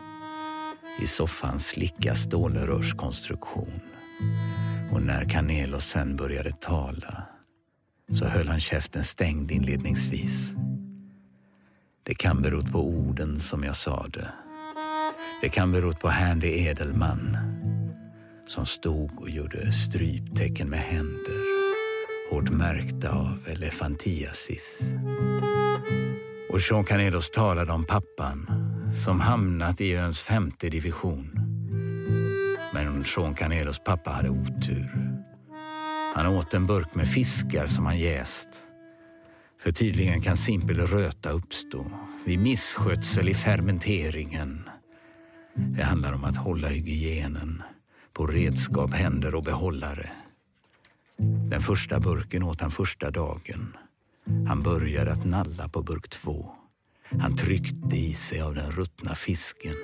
i 1.00 1.06
soffans 1.06 1.66
slicka 1.66 2.14
stålrörskonstruktion. 2.14 3.80
Och 4.92 5.02
när 5.02 5.24
Canelos 5.24 5.84
sen 5.84 6.16
började 6.16 6.52
tala 6.52 7.22
så 8.12 8.24
höll 8.24 8.48
han 8.48 8.60
käften 8.60 9.04
stängd 9.04 9.50
inledningsvis. 9.50 10.52
Det 12.02 12.14
kan 12.14 12.42
berott 12.42 12.72
på 12.72 12.88
orden 12.88 13.40
som 13.40 13.64
jag 13.64 13.76
sade. 13.76 14.32
Det 15.42 15.48
kan 15.48 15.72
berott 15.72 16.00
på 16.00 16.08
Handy 16.08 16.48
Edelman 16.48 17.36
som 18.46 18.66
stod 18.66 19.20
och 19.20 19.30
gjorde 19.30 19.72
stryptecken 19.72 20.68
med 20.68 20.80
händer 20.80 21.52
hårt 22.32 22.50
märkta 22.50 23.10
av 23.10 23.38
elefantiasis. 23.46 24.80
Och 26.52 26.62
Sean 26.62 26.84
Canelos 26.84 27.30
talade 27.30 27.72
om 27.72 27.84
pappan 27.84 28.46
som 29.04 29.20
hamnat 29.20 29.80
i 29.80 29.94
öns 29.94 30.20
femte 30.20 30.68
division. 30.68 31.30
Men 32.74 33.04
Sean 33.04 33.34
Canelos 33.34 33.78
pappa 33.84 34.10
hade 34.10 34.30
otur. 34.30 34.90
Han 36.14 36.26
åt 36.26 36.54
en 36.54 36.66
burk 36.66 36.94
med 36.94 37.08
fiskar 37.08 37.66
som 37.66 37.86
han 37.86 37.98
jäst. 37.98 38.48
För 39.62 39.72
tydligen 39.72 40.20
kan 40.20 40.36
simpel 40.36 40.86
röta 40.86 41.30
uppstå 41.30 41.86
vid 42.24 42.38
misskötsel 42.38 43.28
i 43.28 43.34
fermenteringen. 43.34 44.68
Det 45.54 45.82
handlar 45.82 46.12
om 46.12 46.24
att 46.24 46.36
hålla 46.36 46.68
hygienen 46.68 47.62
på 48.12 48.26
redskap, 48.26 48.94
händer 48.94 49.34
och 49.34 49.44
behållare. 49.44 50.10
Den 51.50 51.62
första 51.62 52.00
burken 52.00 52.42
åt 52.42 52.60
han 52.60 52.70
första 52.70 53.10
dagen. 53.10 53.76
Han 54.48 54.62
började 54.62 55.12
att 55.12 55.24
nalla 55.24 55.68
på 55.68 55.82
burk 55.82 56.08
två. 56.08 56.50
Han 57.20 57.36
tryckte 57.36 57.96
i 57.96 58.14
sig 58.14 58.40
av 58.40 58.54
den 58.54 58.70
ruttna 58.70 59.14
fisken 59.14 59.74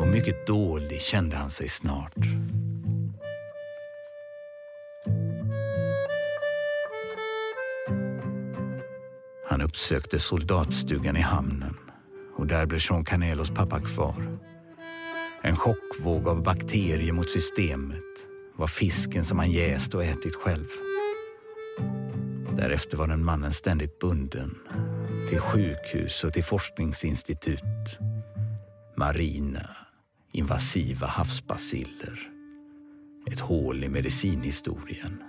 och 0.00 0.06
mycket 0.06 0.46
dålig 0.46 1.02
kände 1.02 1.36
han 1.36 1.50
sig 1.50 1.68
snart. 1.68 2.14
Han 9.48 9.62
uppsökte 9.62 10.18
soldatstugan 10.18 11.16
i 11.16 11.20
hamnen 11.20 11.76
och 12.36 12.46
där 12.46 12.66
blev 12.66 12.80
Jean 12.82 13.04
Canelos 13.04 13.50
pappa 13.50 13.80
kvar. 13.80 14.38
En 15.42 15.56
chockvåg 15.56 16.28
av 16.28 16.42
bakterier 16.42 17.12
mot 17.12 17.30
systemet 17.30 17.98
var 18.56 18.66
fisken 18.66 19.24
som 19.24 19.38
han 19.38 19.50
jäst 19.50 19.94
och 19.94 20.04
ätit 20.04 20.34
själv. 20.34 20.68
Därefter 22.56 22.96
var 22.96 23.06
den 23.06 23.24
mannen 23.24 23.52
ständigt 23.52 23.98
bunden 23.98 24.58
till 25.28 25.40
sjukhus 25.40 26.24
och 26.24 26.32
till 26.32 26.44
forskningsinstitut. 26.44 27.98
Marina, 28.96 29.76
invasiva 30.32 31.06
havsbaciller. 31.06 32.28
Ett 33.32 33.40
hål 33.40 33.84
i 33.84 33.88
medicinhistorien. 33.88 35.22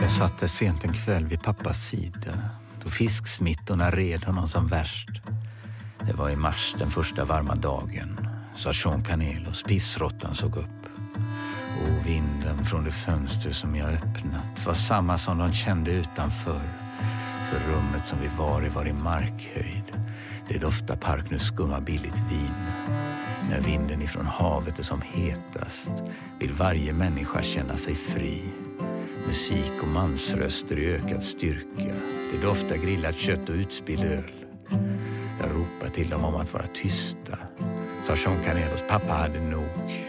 Jag 0.00 0.10
satt 0.10 0.40
där 0.40 0.46
sent 0.46 0.84
en 0.84 0.92
kväll 0.92 1.26
vid 1.26 1.42
pappas 1.42 1.88
sida 1.88 2.61
fisksmittorna 2.92 3.90
red 3.90 4.24
honom 4.24 4.48
som 4.48 4.66
värst. 4.66 5.10
Det 6.06 6.12
var 6.12 6.30
i 6.30 6.36
mars 6.36 6.74
den 6.78 6.90
första 6.90 7.24
varma 7.24 7.54
dagen, 7.54 8.28
sa 8.56 8.70
Jean 8.74 9.02
Canelos. 9.02 9.62
Pissråttan 9.62 10.34
såg 10.34 10.56
upp. 10.56 10.68
Och 11.82 12.06
vinden 12.06 12.64
från 12.64 12.84
det 12.84 12.92
fönster 12.92 13.50
som 13.50 13.76
jag 13.76 13.88
öppnat 13.88 14.66
var 14.66 14.74
samma 14.74 15.18
som 15.18 15.38
de 15.38 15.52
kände 15.52 15.90
utanför. 15.90 16.60
För 17.50 17.72
rummet 17.72 18.06
som 18.06 18.18
vi 18.20 18.28
var 18.38 18.66
i 18.66 18.68
var 18.68 18.86
i 18.88 18.92
markhöjd. 18.92 19.92
Det 20.48 20.58
doftar 20.58 20.96
park 20.96 21.30
nu 21.30 21.38
skumma 21.38 21.80
billigt 21.80 22.22
vin. 22.30 22.54
När 23.50 23.60
vinden 23.60 24.02
ifrån 24.02 24.26
havet 24.26 24.78
är 24.78 24.82
som 24.82 25.02
hetast 25.02 25.90
vill 26.40 26.52
varje 26.52 26.92
människa 26.92 27.42
känna 27.42 27.76
sig 27.76 27.94
fri. 27.94 28.44
Musik 29.26 29.72
och 29.82 29.88
mansröster 29.88 30.78
i 30.78 30.86
ökad 30.86 31.22
styrka. 31.22 32.11
Det 32.32 32.38
doftar 32.38 32.76
grillat 32.76 33.16
kött 33.16 33.48
och 33.48 33.54
utspilld 33.54 34.04
öl. 34.04 34.32
Jag 35.40 35.50
ropar 35.50 35.88
till 35.94 36.08
dem 36.08 36.24
om 36.24 36.36
att 36.36 36.52
vara 36.52 36.66
tysta. 36.74 37.38
Sa 38.06 38.14
Jean 38.16 38.44
Canelos 38.44 38.84
pappa 38.88 39.12
hade 39.12 39.40
nog. 39.40 40.02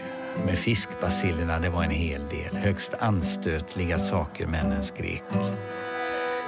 Med 0.46 0.58
fiskbasillerna, 0.58 1.58
det 1.58 1.70
var 1.70 1.84
en 1.84 1.90
hel 1.90 2.20
del. 2.28 2.56
Högst 2.56 2.94
anstötliga 2.94 3.98
saker 3.98 4.46
männen 4.46 4.84
skrek. 4.84 5.22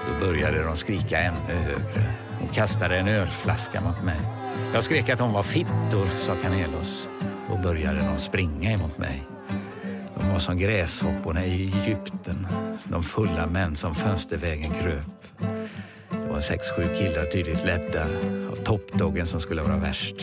Då 0.07 0.27
började 0.27 0.63
de 0.63 0.77
skrika 0.77 1.19
ännu 1.19 1.55
högre 1.55 2.15
och 2.43 2.55
kastade 2.55 2.97
en 2.97 3.09
ölflaska 3.09 3.81
mot 3.81 4.03
mig. 4.03 4.21
Jag 4.75 4.83
skrek 4.83 5.09
att 5.09 5.19
de 5.19 5.33
var 5.33 5.43
fittor, 5.43 6.07
sa 6.19 6.35
Canelos. 6.43 7.09
Då 7.51 7.57
började 7.57 7.99
de 7.99 8.19
springa 8.19 8.73
emot 8.73 8.99
mig. 8.99 9.23
De 10.15 10.33
var 10.33 10.39
som 10.39 10.59
gräshopporna 10.59 11.45
i 11.45 11.65
Egypten. 11.65 12.47
De 12.85 13.03
fulla 13.03 13.47
män 13.47 13.77
som 13.77 13.95
fönstervägen 13.95 14.73
kröp. 14.83 15.16
Var 16.37 16.43
sex, 16.43 16.71
sju 16.71 16.83
killar 16.99 17.25
tydligt 17.25 17.65
ledda 17.65 18.05
av 18.51 18.57
toppdoggen 18.57 19.27
som 19.27 19.41
skulle 19.41 19.63
vara 19.63 19.77
värst. 19.77 20.17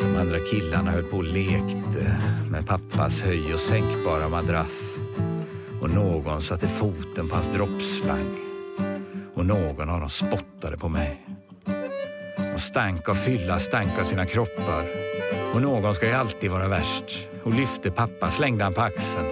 De 0.00 0.16
andra 0.16 0.38
killarna 0.50 0.90
höll 0.90 1.02
på 1.04 1.16
och 1.16 1.24
lekte 1.24 2.16
med 2.50 2.66
pappas 2.66 3.22
höj 3.22 3.54
och 3.54 3.60
sänkbara 3.60 4.28
madrass. 4.28 4.94
Och 5.80 5.90
någon 5.90 6.42
satte 6.42 6.68
foten 6.68 7.28
på 7.28 7.34
hans 7.34 7.48
droppslang. 7.48 8.38
Och 9.34 9.46
någon 9.46 9.90
av 9.90 10.00
dem 10.00 10.10
spottade 10.10 10.76
på 10.76 10.88
mig. 10.88 11.26
De 12.36 12.60
stank 12.60 13.08
av 13.08 13.14
fylla, 13.14 13.58
stank 13.58 13.98
av 14.00 14.04
sina 14.04 14.26
kroppar. 14.26 14.84
Och 15.54 15.62
någon 15.62 15.94
ska 15.94 16.06
ju 16.06 16.12
alltid 16.12 16.50
vara 16.50 16.68
värst. 16.68 17.26
Och 17.42 17.54
lyfte 17.54 17.90
pappa, 17.90 18.30
slängde 18.30 18.64
han 18.64 18.74
på 18.74 18.80
axeln. 18.80 19.26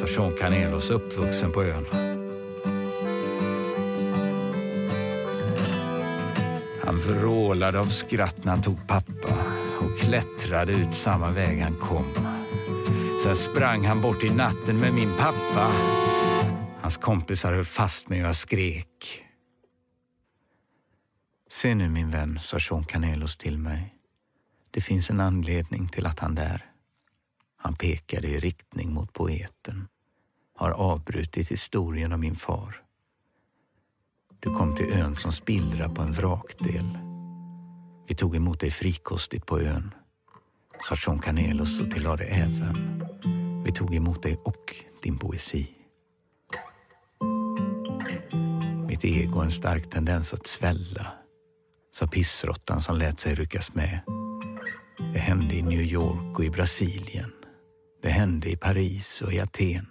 Sa 0.00 0.06
Jean 0.06 0.32
Canelos, 0.40 0.90
uppvuxen 0.90 1.52
på 1.52 1.62
ön. 1.62 2.11
Vrålade 7.06 7.80
av 7.80 7.86
skratt 7.86 8.44
när 8.44 8.52
han 8.52 8.62
tog 8.62 8.86
pappa 8.86 9.34
och 9.80 9.98
klättrade 9.98 10.72
ut 10.72 10.94
samma 10.94 11.30
väg 11.30 11.60
han 11.60 11.74
kom. 11.74 12.04
Sen 13.22 13.36
sprang 13.36 13.84
han 13.84 14.00
bort 14.00 14.24
i 14.24 14.34
natten 14.34 14.80
med 14.80 14.94
min 14.94 15.12
pappa. 15.18 15.72
Hans 16.80 16.96
kompisar 16.96 17.52
höll 17.52 17.64
fast 17.64 18.08
mig 18.08 18.22
och 18.22 18.28
jag 18.28 18.36
skrek. 18.36 19.24
Se 21.50 21.74
nu 21.74 21.88
min 21.88 22.10
vän, 22.10 22.38
sa 22.42 22.60
Sean 22.60 22.84
Canelos 22.84 23.36
till 23.36 23.58
mig. 23.58 23.94
Det 24.70 24.80
finns 24.80 25.10
en 25.10 25.20
anledning 25.20 25.88
till 25.88 26.06
att 26.06 26.18
han 26.18 26.34
där, 26.34 26.70
han 27.56 27.74
pekade 27.74 28.28
i 28.28 28.40
riktning 28.40 28.92
mot 28.92 29.12
poeten, 29.12 29.88
har 30.54 30.70
avbrutit 30.70 31.50
historien 31.50 32.12
om 32.12 32.20
min 32.20 32.36
far. 32.36 32.81
Du 34.44 34.50
kom 34.50 34.74
till 34.74 34.92
ön 34.92 35.16
som 35.16 35.32
spillra 35.32 35.88
på 35.88 36.02
en 36.02 36.12
vrakdel. 36.12 36.98
Vi 38.08 38.14
tog 38.14 38.36
emot 38.36 38.60
dig 38.60 38.70
frikostigt 38.70 39.46
på 39.46 39.60
ön, 39.60 39.94
sa 40.88 40.94
Jean 41.06 41.18
Canelos 41.18 41.80
och 41.80 41.90
tillade 41.90 42.24
även. 42.24 43.04
Vi 43.64 43.72
tog 43.72 43.94
emot 43.94 44.22
dig 44.22 44.40
och 44.44 44.76
din 45.02 45.18
poesi. 45.18 45.70
Mitt 48.88 49.04
ego 49.04 49.38
har 49.38 49.44
en 49.44 49.50
stark 49.50 49.90
tendens 49.90 50.32
att 50.32 50.46
svälla, 50.46 51.06
sa 51.92 52.06
pissråttan 52.06 52.80
som 52.80 52.96
lät 52.96 53.20
sig 53.20 53.34
ryckas 53.34 53.74
med. 53.74 54.00
Det 55.12 55.18
hände 55.18 55.54
i 55.54 55.62
New 55.62 55.82
York 55.82 56.38
och 56.38 56.44
i 56.44 56.50
Brasilien. 56.50 57.32
Det 58.02 58.10
hände 58.10 58.50
i 58.50 58.56
Paris 58.56 59.22
och 59.22 59.32
i 59.32 59.40
Aten. 59.40 59.86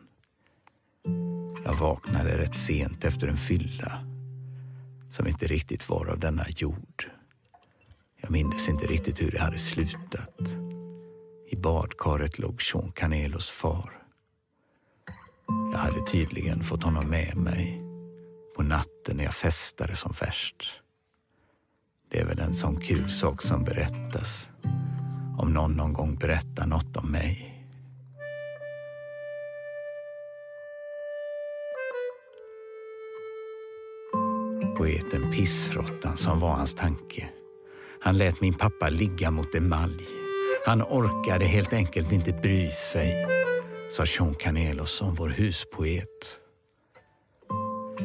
Jag 1.65 1.73
vaknade 1.73 2.37
rätt 2.37 2.55
sent 2.55 3.05
efter 3.05 3.27
en 3.27 3.37
fylla 3.37 4.10
som 5.11 5.27
inte 5.27 5.47
riktigt 5.47 5.89
var 5.89 6.05
av 6.05 6.19
denna 6.19 6.45
jord. 6.49 7.09
Jag 8.21 8.31
mindes 8.31 8.69
inte 8.69 8.85
riktigt 8.87 9.21
hur 9.21 9.31
det 9.31 9.39
hade 9.39 9.59
slutat. 9.59 10.39
I 11.47 11.55
badkaret 11.55 12.39
låg 12.39 12.61
Sean 12.61 12.91
Canelos 12.91 13.49
far. 13.49 13.91
Jag 15.71 15.79
hade 15.79 16.05
tydligen 16.05 16.63
fått 16.63 16.83
honom 16.83 17.09
med 17.09 17.37
mig 17.37 17.81
på 18.55 18.63
natten 18.63 19.17
när 19.17 19.23
jag 19.23 19.33
festade 19.33 19.95
som 19.95 20.13
värst. 20.19 20.71
Det 22.11 22.19
är 22.19 22.25
väl 22.25 22.39
en 22.39 22.55
sån 22.55 22.79
kul 22.79 23.09
sak 23.09 23.41
som 23.41 23.63
berättas 23.63 24.49
om 25.37 25.53
någon 25.53 25.73
någon 25.73 25.93
gång 25.93 26.15
berättar 26.15 26.65
något 26.67 26.97
om 26.97 27.11
mig. 27.11 27.50
Poeten 34.81 35.31
Pissrottan 35.31 36.17
som 36.17 36.39
var 36.39 36.49
hans 36.49 36.73
tanke. 36.73 37.29
Han 38.01 38.17
lät 38.17 38.41
min 38.41 38.53
pappa 38.53 38.89
ligga 38.89 39.31
mot 39.31 39.55
emalj. 39.55 40.05
Han 40.65 40.81
orkade 40.81 41.45
helt 41.45 41.73
enkelt 41.73 42.11
inte 42.11 42.31
bry 42.31 42.71
sig, 42.71 43.25
sa 43.91 44.05
Sean 44.05 44.35
Canelos 44.35 44.91
som 44.91 45.15
vår 45.15 45.29
huspoet. 45.29 46.39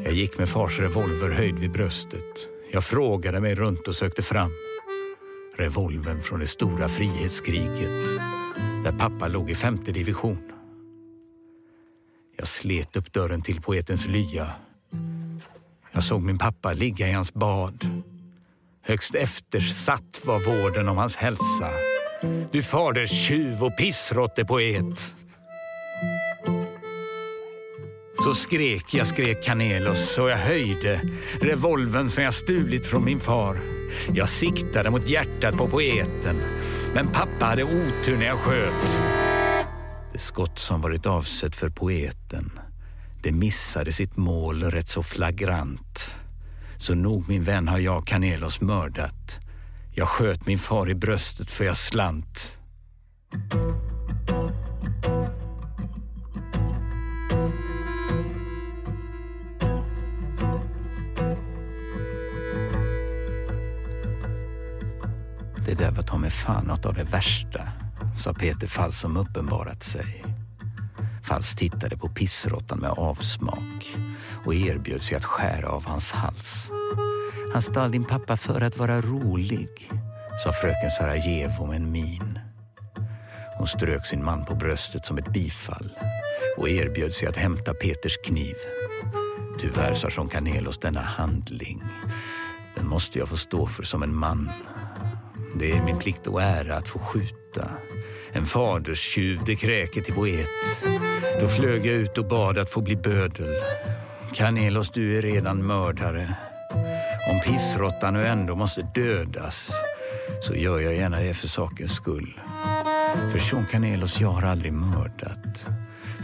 Jag 0.04 0.12
gick 0.12 0.38
med 0.38 0.48
fars 0.48 0.78
revolver 0.78 1.30
höjd 1.30 1.58
vid 1.58 1.72
bröstet. 1.72 2.48
Jag 2.72 2.84
frågade 2.84 3.40
mig 3.40 3.54
runt 3.54 3.88
och 3.88 3.94
sökte 3.94 4.22
fram. 4.22 4.50
Revolven 5.56 6.22
från 6.22 6.40
det 6.40 6.46
stora 6.46 6.88
frihetskriget 6.88 8.20
där 8.84 8.98
pappa 8.98 9.28
låg 9.28 9.50
i 9.50 9.54
femte 9.54 9.92
division. 9.92 10.52
Jag 12.36 12.48
slet 12.48 12.96
upp 12.96 13.12
dörren 13.12 13.42
till 13.42 13.60
poetens 13.60 14.06
lya. 14.06 14.52
Jag 15.96 16.04
såg 16.04 16.22
min 16.22 16.38
pappa 16.38 16.72
ligga 16.72 17.08
i 17.08 17.12
hans 17.12 17.34
bad. 17.34 18.02
Högst 18.82 19.14
eftersatt 19.14 20.20
var 20.24 20.38
vården 20.38 20.88
om 20.88 20.96
hans 20.96 21.16
hälsa. 21.16 21.70
Du 22.52 22.62
faders 22.62 23.10
tjuv 23.10 23.64
och 23.64 23.76
pissrottepoet. 23.76 25.14
Så 28.24 28.34
skrek 28.34 28.94
jag, 28.94 29.06
skrek 29.06 29.44
Canelos 29.44 30.18
och 30.18 30.30
jag 30.30 30.36
höjde 30.36 31.00
revolven 31.40 32.10
som 32.10 32.24
jag 32.24 32.34
stulit 32.34 32.86
från 32.86 33.04
min 33.04 33.20
far. 33.20 33.58
Jag 34.14 34.28
siktade 34.28 34.90
mot 34.90 35.08
hjärtat 35.08 35.56
på 35.56 35.68
poeten, 35.68 36.36
men 36.94 37.08
pappa 37.08 37.46
hade 37.46 37.64
otur 37.64 38.16
när 38.18 38.26
jag 38.26 38.38
sköt. 38.38 39.00
Det 40.12 40.18
skott 40.18 40.58
som 40.58 40.80
varit 40.80 41.06
avsett 41.06 41.56
för 41.56 41.68
poeten, 41.68 42.60
det 43.26 43.32
missade 43.32 43.92
sitt 43.92 44.16
mål 44.16 44.62
rätt 44.62 44.88
så 44.88 45.02
flagrant. 45.02 46.14
Så 46.78 46.94
nog 46.94 47.28
min 47.28 47.42
vän 47.42 47.68
har 47.68 47.78
jag 47.78 48.06
Canelos 48.06 48.60
mördat. 48.60 49.38
Jag 49.94 50.08
sköt 50.08 50.46
min 50.46 50.58
far 50.58 50.90
i 50.90 50.94
bröstet 50.94 51.50
för 51.50 51.64
jag 51.64 51.76
slant. 51.76 52.58
Det 65.66 65.74
där 65.74 65.90
var 65.90 66.02
ta 66.02 66.18
mig 66.18 66.30
fan 66.30 66.64
något 66.64 66.86
av 66.86 66.94
det 66.94 67.04
värsta, 67.04 67.68
sa 68.16 68.34
Peter 68.34 68.66
Fall 68.66 68.92
som 68.92 69.16
uppenbarat 69.16 69.82
sig. 69.82 70.35
Fals 71.26 71.54
tittade 71.54 71.96
på 71.96 72.08
pissråttan 72.08 72.78
med 72.78 72.90
avsmak 72.90 73.96
och 74.44 74.54
erbjöd 74.54 75.02
sig 75.02 75.16
att 75.16 75.24
skära 75.24 75.68
av 75.68 75.84
hans 75.84 76.12
hals. 76.12 76.70
Han 77.52 77.62
stal 77.62 77.90
din 77.90 78.04
pappa 78.04 78.36
för 78.36 78.60
att 78.60 78.78
vara 78.78 79.00
rolig, 79.00 79.90
sa 80.44 80.52
fröken 80.52 80.90
Sarajevo 80.90 81.66
med 81.66 81.76
en 81.76 81.90
min. 81.90 82.38
Hon 83.58 83.66
strök 83.66 84.06
sin 84.06 84.24
man 84.24 84.44
på 84.44 84.54
bröstet 84.54 85.06
som 85.06 85.18
ett 85.18 85.32
bifall 85.32 85.90
och 86.56 86.68
erbjöd 86.68 87.14
sig 87.14 87.28
att 87.28 87.36
hämta 87.36 87.74
Peters 87.74 88.16
kniv. 88.24 88.54
Tyvärr, 89.58 89.94
sa 89.94 90.08
Jean 90.10 90.28
Canelos, 90.28 90.78
denna 90.78 91.00
handling, 91.00 91.84
den 92.74 92.88
måste 92.88 93.18
jag 93.18 93.28
få 93.28 93.36
stå 93.36 93.66
för 93.66 93.82
som 93.82 94.02
en 94.02 94.16
man. 94.16 94.50
Det 95.54 95.72
är 95.72 95.82
min 95.82 95.98
plikt 95.98 96.26
och 96.26 96.42
ära 96.42 96.76
att 96.76 96.88
få 96.88 96.98
skjuta. 96.98 97.70
En 98.32 98.46
faderstjuv, 98.46 99.40
det 99.46 99.56
kräker 99.56 100.00
till 100.00 100.14
poet. 100.14 100.48
Då 101.40 101.48
flög 101.48 101.86
jag 101.86 101.94
ut 101.94 102.18
och 102.18 102.24
bad 102.24 102.58
att 102.58 102.70
få 102.70 102.80
bli 102.80 102.96
bödel. 102.96 103.54
Canelos, 104.34 104.90
du 104.90 105.18
är 105.18 105.22
redan 105.22 105.66
mördare. 105.66 106.36
Om 107.30 107.40
pissråttan 107.44 108.14
nu 108.14 108.26
ändå 108.26 108.54
måste 108.54 108.82
dödas 108.94 109.70
så 110.40 110.54
gör 110.54 110.80
jag 110.80 110.94
gärna 110.94 111.20
det 111.20 111.34
för 111.34 111.48
sakens 111.48 111.92
skull. 111.92 112.40
För 113.32 113.38
Sean 113.38 113.66
Canelos, 113.70 114.20
jag 114.20 114.28
har 114.28 114.42
aldrig 114.42 114.72
mördat. 114.72 115.66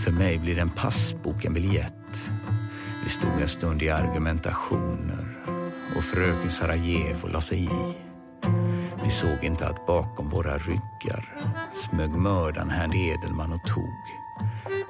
För 0.05 0.11
mig 0.11 0.39
blir 0.39 0.59
en 0.59 0.71
passbok 0.71 1.45
en 1.45 1.55
biljett. 1.55 2.31
Vi 3.05 3.09
stod 3.09 3.41
en 3.41 3.49
stund 3.49 3.83
i 3.83 3.91
argumentationer 3.91 5.37
och 5.97 6.05
fröken 6.05 6.51
Sarajevo 6.51 7.29
la 7.29 7.41
sig 7.41 7.65
i. 7.65 7.95
Vi 9.05 9.11
såg 9.11 9.39
inte 9.45 9.67
att 9.67 9.87
bakom 9.87 10.31
våra 10.31 10.59
ryggar 10.59 11.29
smög 11.75 12.11
mördaren 12.11 12.71
Herrn 12.71 12.93
Edelman 12.93 13.53
och 13.53 13.69
tog 13.69 14.22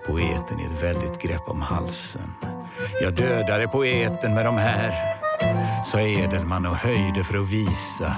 poeten 0.06 0.60
i 0.60 0.64
ett 0.64 0.82
väldigt 0.82 1.22
grepp 1.22 1.48
om 1.48 1.62
halsen. 1.62 2.34
Jag 3.00 3.14
dödade 3.14 3.68
poeten 3.68 4.34
med 4.34 4.44
de 4.44 4.56
här, 4.56 4.92
sa 5.84 6.00
Edelman 6.00 6.66
och 6.66 6.76
höjde 6.76 7.24
för 7.24 7.38
att 7.38 7.48
visa. 7.48 8.16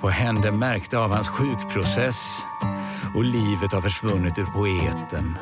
På 0.00 0.08
händer 0.08 0.50
märkte 0.50 0.98
av 0.98 1.14
hans 1.14 1.28
sjukprocess 1.28 2.38
och 3.14 3.24
livet 3.24 3.72
har 3.72 3.80
försvunnit 3.80 4.38
ur 4.38 4.46
poeten 4.46 5.38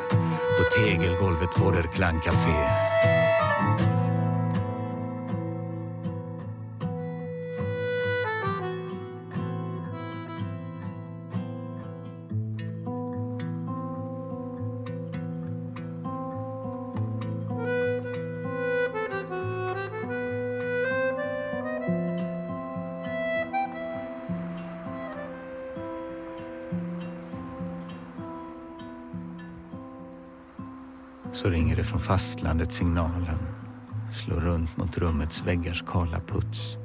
på 0.59 0.85
tegelgolvet 0.85 1.55
på 1.55 1.71
der 1.71 1.83
Klang 1.83 2.21
Café. 2.21 3.14
Så 31.35 31.49
ringer 31.51 31.77
det 31.77 31.85
från 31.85 32.01
fastlandet 32.01 32.73
signalen. 32.73 33.39
Slår 34.13 34.41
runt 34.41 34.77
mot 34.77 34.99
rummets 34.99 35.43
väggars 35.47 35.85
kala 35.87 36.21
puts. 36.21 36.77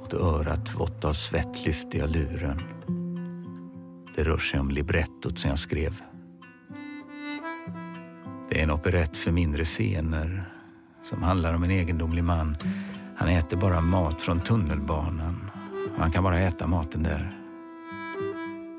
Mot 0.00 0.14
örat 0.14 0.74
vått 0.74 1.04
av 1.04 1.12
svett 1.12 1.66
lyfter 1.66 1.98
jag 1.98 2.10
luren. 2.10 2.58
Det 4.16 4.24
rör 4.24 4.38
sig 4.38 4.60
om 4.60 4.70
librettot 4.70 5.38
som 5.38 5.50
jag 5.50 5.58
skrev. 5.58 6.02
Det 8.50 8.58
är 8.58 8.62
en 8.62 8.70
operett 8.70 9.16
för 9.16 9.32
mindre 9.32 9.64
scener 9.64 10.52
som 11.04 11.22
handlar 11.22 11.54
om 11.54 11.62
en 11.64 11.70
egendomlig 11.70 12.24
man. 12.24 12.56
Han 13.16 13.28
äter 13.28 13.56
bara 13.56 13.80
mat 13.80 14.20
från 14.20 14.40
tunnelbanan 14.40 15.50
och 15.94 16.00
han 16.00 16.10
kan 16.10 16.24
bara 16.24 16.40
äta 16.40 16.66
maten 16.66 17.02
där. 17.02 17.30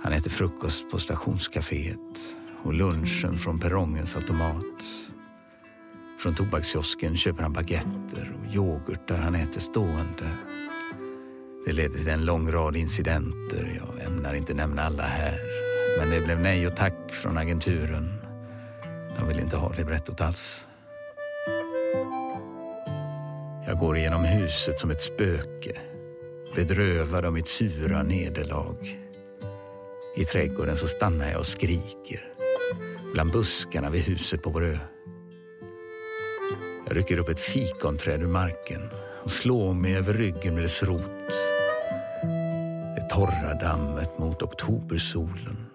Han 0.04 0.14
äter 0.14 0.30
frukost 0.30 0.92
på 0.92 1.00
stationscaféet 1.00 2.36
och 2.66 2.74
lunchen 2.74 3.38
från 3.38 3.60
perrongens 3.60 4.16
automat. 4.16 4.66
Från 6.20 6.36
tobakskiosken 6.36 7.18
köper 7.18 7.44
han 7.44 7.54
baguetter 7.54 8.36
och 8.40 8.56
yoghurt 8.56 9.08
där 9.08 9.16
han 9.16 9.36
äter 9.36 9.60
stående. 9.60 10.30
Det 11.66 11.72
ledde 11.72 11.94
till 11.94 12.08
en 12.08 12.26
lång 12.26 12.52
rad 12.52 12.76
incidenter. 12.76 13.82
Jag 13.82 14.08
ämnar 14.08 14.34
inte 14.34 14.54
nämna 14.54 14.82
alla 14.82 15.04
här. 15.04 15.40
Men 16.00 16.10
det 16.10 16.26
blev 16.26 16.40
nej 16.40 16.68
och 16.68 16.76
tack 16.76 17.12
från 17.12 17.38
agenturen. 17.38 18.14
De 19.20 19.28
vill 19.28 19.40
inte 19.40 19.58
ha 19.58 19.74
librettot 19.74 20.22
alls. 20.22 20.66
Jag 23.68 23.80
går 23.80 23.98
igenom 23.98 24.24
huset 24.24 24.80
som 24.80 24.92
ett 24.92 25.02
spöke. 25.02 25.78
Bedrövad 26.56 27.26
av 27.26 27.34
mitt 27.34 27.48
sura 27.48 28.04
nederlag. 28.04 29.00
I 30.16 30.26
trädgården 30.26 30.78
så 30.78 30.88
stannar 30.88 31.30
jag 31.30 31.40
och 31.40 31.46
skriker 31.46 32.35
bland 33.16 33.32
buskarna 33.32 33.90
vid 33.90 34.02
huset 34.02 34.44
på 34.44 34.50
vår 34.50 34.66
ö. 34.66 34.78
Jag 36.88 36.98
rycker 36.98 37.18
upp 37.18 37.30
ett 37.30 37.40
fikonträd 37.40 38.22
ur 38.22 38.28
marken 38.28 38.82
och 39.24 39.32
slår 39.32 39.74
mig 39.74 39.96
över 39.96 40.14
ryggen 40.14 40.54
med 40.54 40.64
dess 40.64 40.84
rot. 40.84 41.02
Det 42.96 43.08
torra 43.10 43.54
dammet 43.62 44.20
mot 44.20 44.42
oktobersolen. 44.42 45.66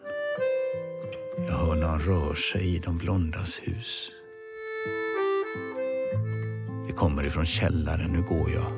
Jag 1.37 1.55
hör 1.55 1.75
när 1.75 1.87
han 1.87 2.01
rör 2.01 2.35
sig 2.35 2.77
i 2.77 2.79
de 2.79 2.99
blondas 2.99 3.61
hus. 3.63 4.11
Det 6.87 6.93
kommer 6.93 7.27
ifrån 7.27 7.47
källaren, 7.47 8.13
nu 8.13 8.23
går 8.23 8.51
jag 8.51 8.73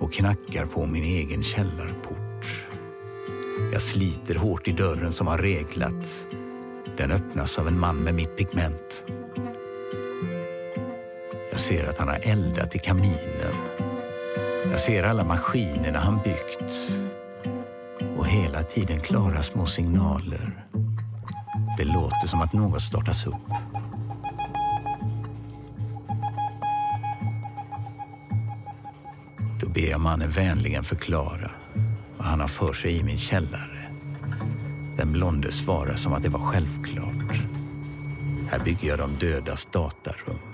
och 0.00 0.12
knackar 0.12 0.66
på 0.66 0.86
min 0.86 1.04
egen 1.04 1.42
källarport. 1.42 2.64
Jag 3.72 3.82
sliter 3.82 4.34
hårt 4.34 4.68
i 4.68 4.72
dörren 4.72 5.12
som 5.12 5.26
har 5.26 5.38
reglats. 5.38 6.26
Den 6.96 7.10
öppnas 7.10 7.58
av 7.58 7.68
en 7.68 7.78
man 7.78 7.96
med 7.96 8.14
mitt 8.14 8.36
pigment. 8.36 9.04
Jag 11.50 11.60
ser 11.60 11.88
att 11.88 11.98
han 11.98 12.08
har 12.08 12.20
eldat 12.22 12.76
i 12.76 12.78
kaminen. 12.78 13.54
Jag 14.70 14.80
ser 14.80 15.02
alla 15.02 15.24
maskinerna 15.24 15.98
han 15.98 16.18
byggt. 16.24 16.92
Och 18.16 18.26
hela 18.26 18.62
tiden 18.62 19.00
klara 19.00 19.42
små 19.42 19.66
signaler. 19.66 20.64
Det 21.78 21.84
låter 21.84 22.26
som 22.26 22.40
att 22.40 22.52
något 22.52 22.82
startas 22.82 23.26
upp. 23.26 23.34
Då 29.60 29.68
ber 29.68 29.90
jag 29.90 30.00
mannen 30.00 30.30
vänligen 30.30 30.84
förklara 30.84 31.50
vad 32.16 32.26
han 32.26 32.40
har 32.40 32.48
för 32.48 32.72
sig 32.72 32.96
i 32.96 33.02
min 33.02 33.18
källare. 33.18 33.73
Den 34.96 35.12
blonde 35.12 35.52
svarar 35.52 35.96
som 35.96 36.12
att 36.12 36.22
det 36.22 36.28
var 36.28 36.40
självklart. 36.40 37.32
Här 38.50 38.58
bygger 38.58 38.88
jag 38.88 38.98
de 38.98 39.10
dödas 39.20 39.66
datarum. 39.66 40.53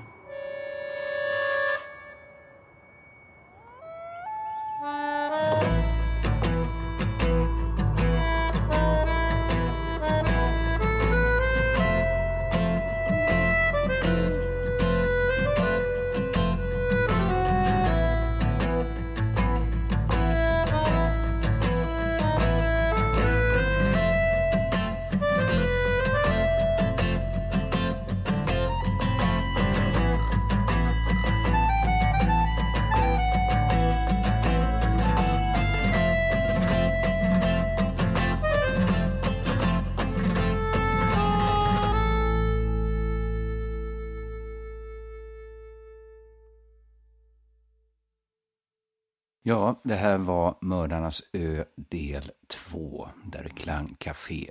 Ja, 49.42 49.80
det 49.82 49.94
här 49.94 50.18
var 50.18 50.54
Mördarnas 50.60 51.22
ö 51.32 51.64
del 51.76 52.30
2, 52.48 53.08
där 53.24 53.48
Klang 53.48 53.96
Café. 53.98 54.50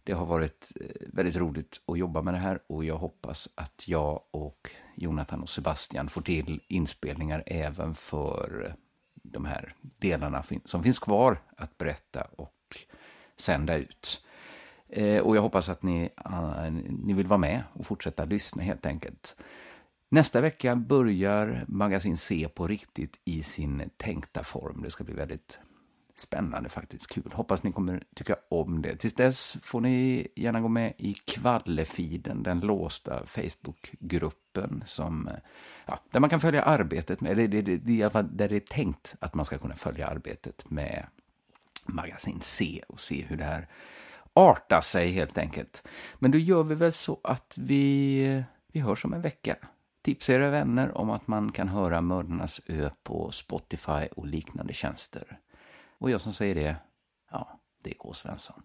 Det 0.05 0.13
har 0.13 0.25
varit 0.25 0.71
eh, 0.81 1.07
väldigt 1.13 1.35
roligt 1.35 1.81
att 1.87 1.97
jobba 1.97 2.21
med 2.21 2.33
det 2.33 2.37
här 2.37 2.59
och 2.67 2.85
jag 2.85 2.97
hoppas 2.97 3.49
att 3.55 3.87
jag 3.87 4.21
och 4.31 4.69
Jonathan 4.95 5.41
och 5.41 5.49
Sebastian 5.49 6.09
får 6.09 6.21
till 6.21 6.61
inspelningar 6.67 7.43
även 7.45 7.95
för 7.95 8.65
eh, 8.65 8.73
de 9.23 9.45
här 9.45 9.75
delarna 9.81 10.43
som 10.65 10.83
finns 10.83 10.99
kvar 10.99 11.37
att 11.57 11.77
berätta 11.77 12.21
och 12.35 12.53
sända 13.37 13.75
ut. 13.75 14.25
Eh, 14.89 15.19
och 15.19 15.35
jag 15.35 15.41
hoppas 15.41 15.69
att 15.69 15.83
ni, 15.83 16.09
ni 16.89 17.13
vill 17.13 17.27
vara 17.27 17.37
med 17.37 17.63
och 17.73 17.85
fortsätta 17.85 18.25
lyssna 18.25 18.63
helt 18.63 18.85
enkelt. 18.85 19.35
Nästa 20.09 20.41
vecka 20.41 20.75
börjar 20.75 21.65
Magasin 21.67 22.17
C 22.17 22.47
på 22.55 22.67
riktigt 22.67 23.21
i 23.25 23.41
sin 23.41 23.89
tänkta 23.97 24.43
form. 24.43 24.81
Det 24.83 24.91
ska 24.91 25.03
bli 25.03 25.13
väldigt 25.13 25.59
Spännande 26.17 26.69
faktiskt, 26.69 27.07
kul. 27.07 27.31
Hoppas 27.33 27.63
ni 27.63 27.71
kommer 27.71 28.03
tycka 28.15 28.35
om 28.49 28.81
det. 28.81 28.95
Tills 28.95 29.13
dess 29.13 29.57
får 29.61 29.81
ni 29.81 30.27
gärna 30.35 30.61
gå 30.61 30.67
med 30.67 30.93
i 30.97 31.13
Kvallefiden, 31.13 32.43
den 32.43 32.59
låsta 32.59 33.25
Facebookgruppen 33.25 34.83
som, 34.85 35.29
ja, 35.85 35.99
där 36.11 36.19
man 36.19 36.29
kan 36.29 36.39
följa 36.39 36.61
arbetet 36.61 37.21
med, 37.21 37.31
eller 37.31 37.47
det, 37.47 37.61
det, 37.61 37.77
det, 37.77 37.93
i 37.93 38.03
alla 38.03 38.11
fall 38.11 38.37
där 38.37 38.49
det 38.49 38.55
är 38.55 38.59
tänkt 38.59 39.15
att 39.19 39.33
man 39.33 39.45
ska 39.45 39.57
kunna 39.57 39.75
följa 39.75 40.07
arbetet 40.07 40.69
med 40.69 41.05
Magasin 41.85 42.41
C 42.41 42.81
och 42.87 42.99
se 42.99 43.21
hur 43.21 43.37
det 43.37 43.43
här 43.43 43.67
artar 44.33 44.81
sig 44.81 45.11
helt 45.11 45.37
enkelt. 45.37 45.87
Men 46.19 46.31
då 46.31 46.37
gör 46.37 46.63
vi 46.63 46.75
väl 46.75 46.91
så 46.91 47.19
att 47.23 47.53
vi, 47.57 48.43
vi 48.71 48.79
hörs 48.79 49.05
om 49.05 49.13
en 49.13 49.21
vecka. 49.21 49.55
Tipsa 50.01 50.33
era 50.33 50.49
vänner 50.49 50.97
om 50.97 51.09
att 51.09 51.27
man 51.27 51.51
kan 51.51 51.67
höra 51.67 52.01
Mördarnas 52.01 52.61
ö 52.67 52.89
på 53.03 53.31
Spotify 53.31 54.07
och 54.15 54.27
liknande 54.27 54.73
tjänster. 54.73 55.39
Och 56.05 56.11
jag 56.11 56.21
som 56.21 56.33
säger 56.33 56.55
det, 56.55 56.75
ja, 57.31 57.59
det 57.83 57.89
är 57.89 57.93
K. 57.93 58.13
Svensson. 58.13 58.61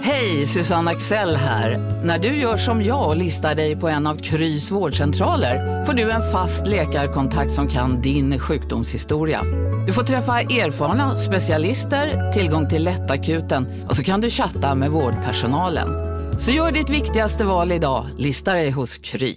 Hej, 0.00 0.46
Susanne 0.46 0.90
Axel 0.90 1.36
här. 1.36 1.78
När 2.04 2.18
du 2.18 2.28
gör 2.28 2.56
som 2.56 2.82
jag 2.82 3.08
och 3.08 3.16
listar 3.16 3.54
dig 3.54 3.76
på 3.76 3.88
en 3.88 4.06
av 4.06 4.16
Krys 4.16 4.70
vårdcentraler 4.70 5.84
får 5.84 5.92
du 5.92 6.10
en 6.10 6.32
fast 6.32 6.66
läkarkontakt 6.66 7.52
som 7.52 7.68
kan 7.68 8.02
din 8.02 8.38
sjukdomshistoria. 8.38 9.42
Du 9.86 9.92
får 9.92 10.02
träffa 10.02 10.40
erfarna 10.40 11.16
specialister, 11.16 12.32
tillgång 12.32 12.68
till 12.68 12.84
lättakuten 12.84 13.86
och 13.88 13.96
så 13.96 14.02
kan 14.02 14.20
du 14.20 14.30
chatta 14.30 14.74
med 14.74 14.90
vårdpersonalen. 14.90 15.88
Så 16.40 16.50
gör 16.50 16.72
ditt 16.72 16.90
viktigaste 16.90 17.44
val 17.44 17.72
idag, 17.72 18.06
listar 18.16 18.54
dig 18.54 18.70
hos 18.70 18.98
Kry. 18.98 19.36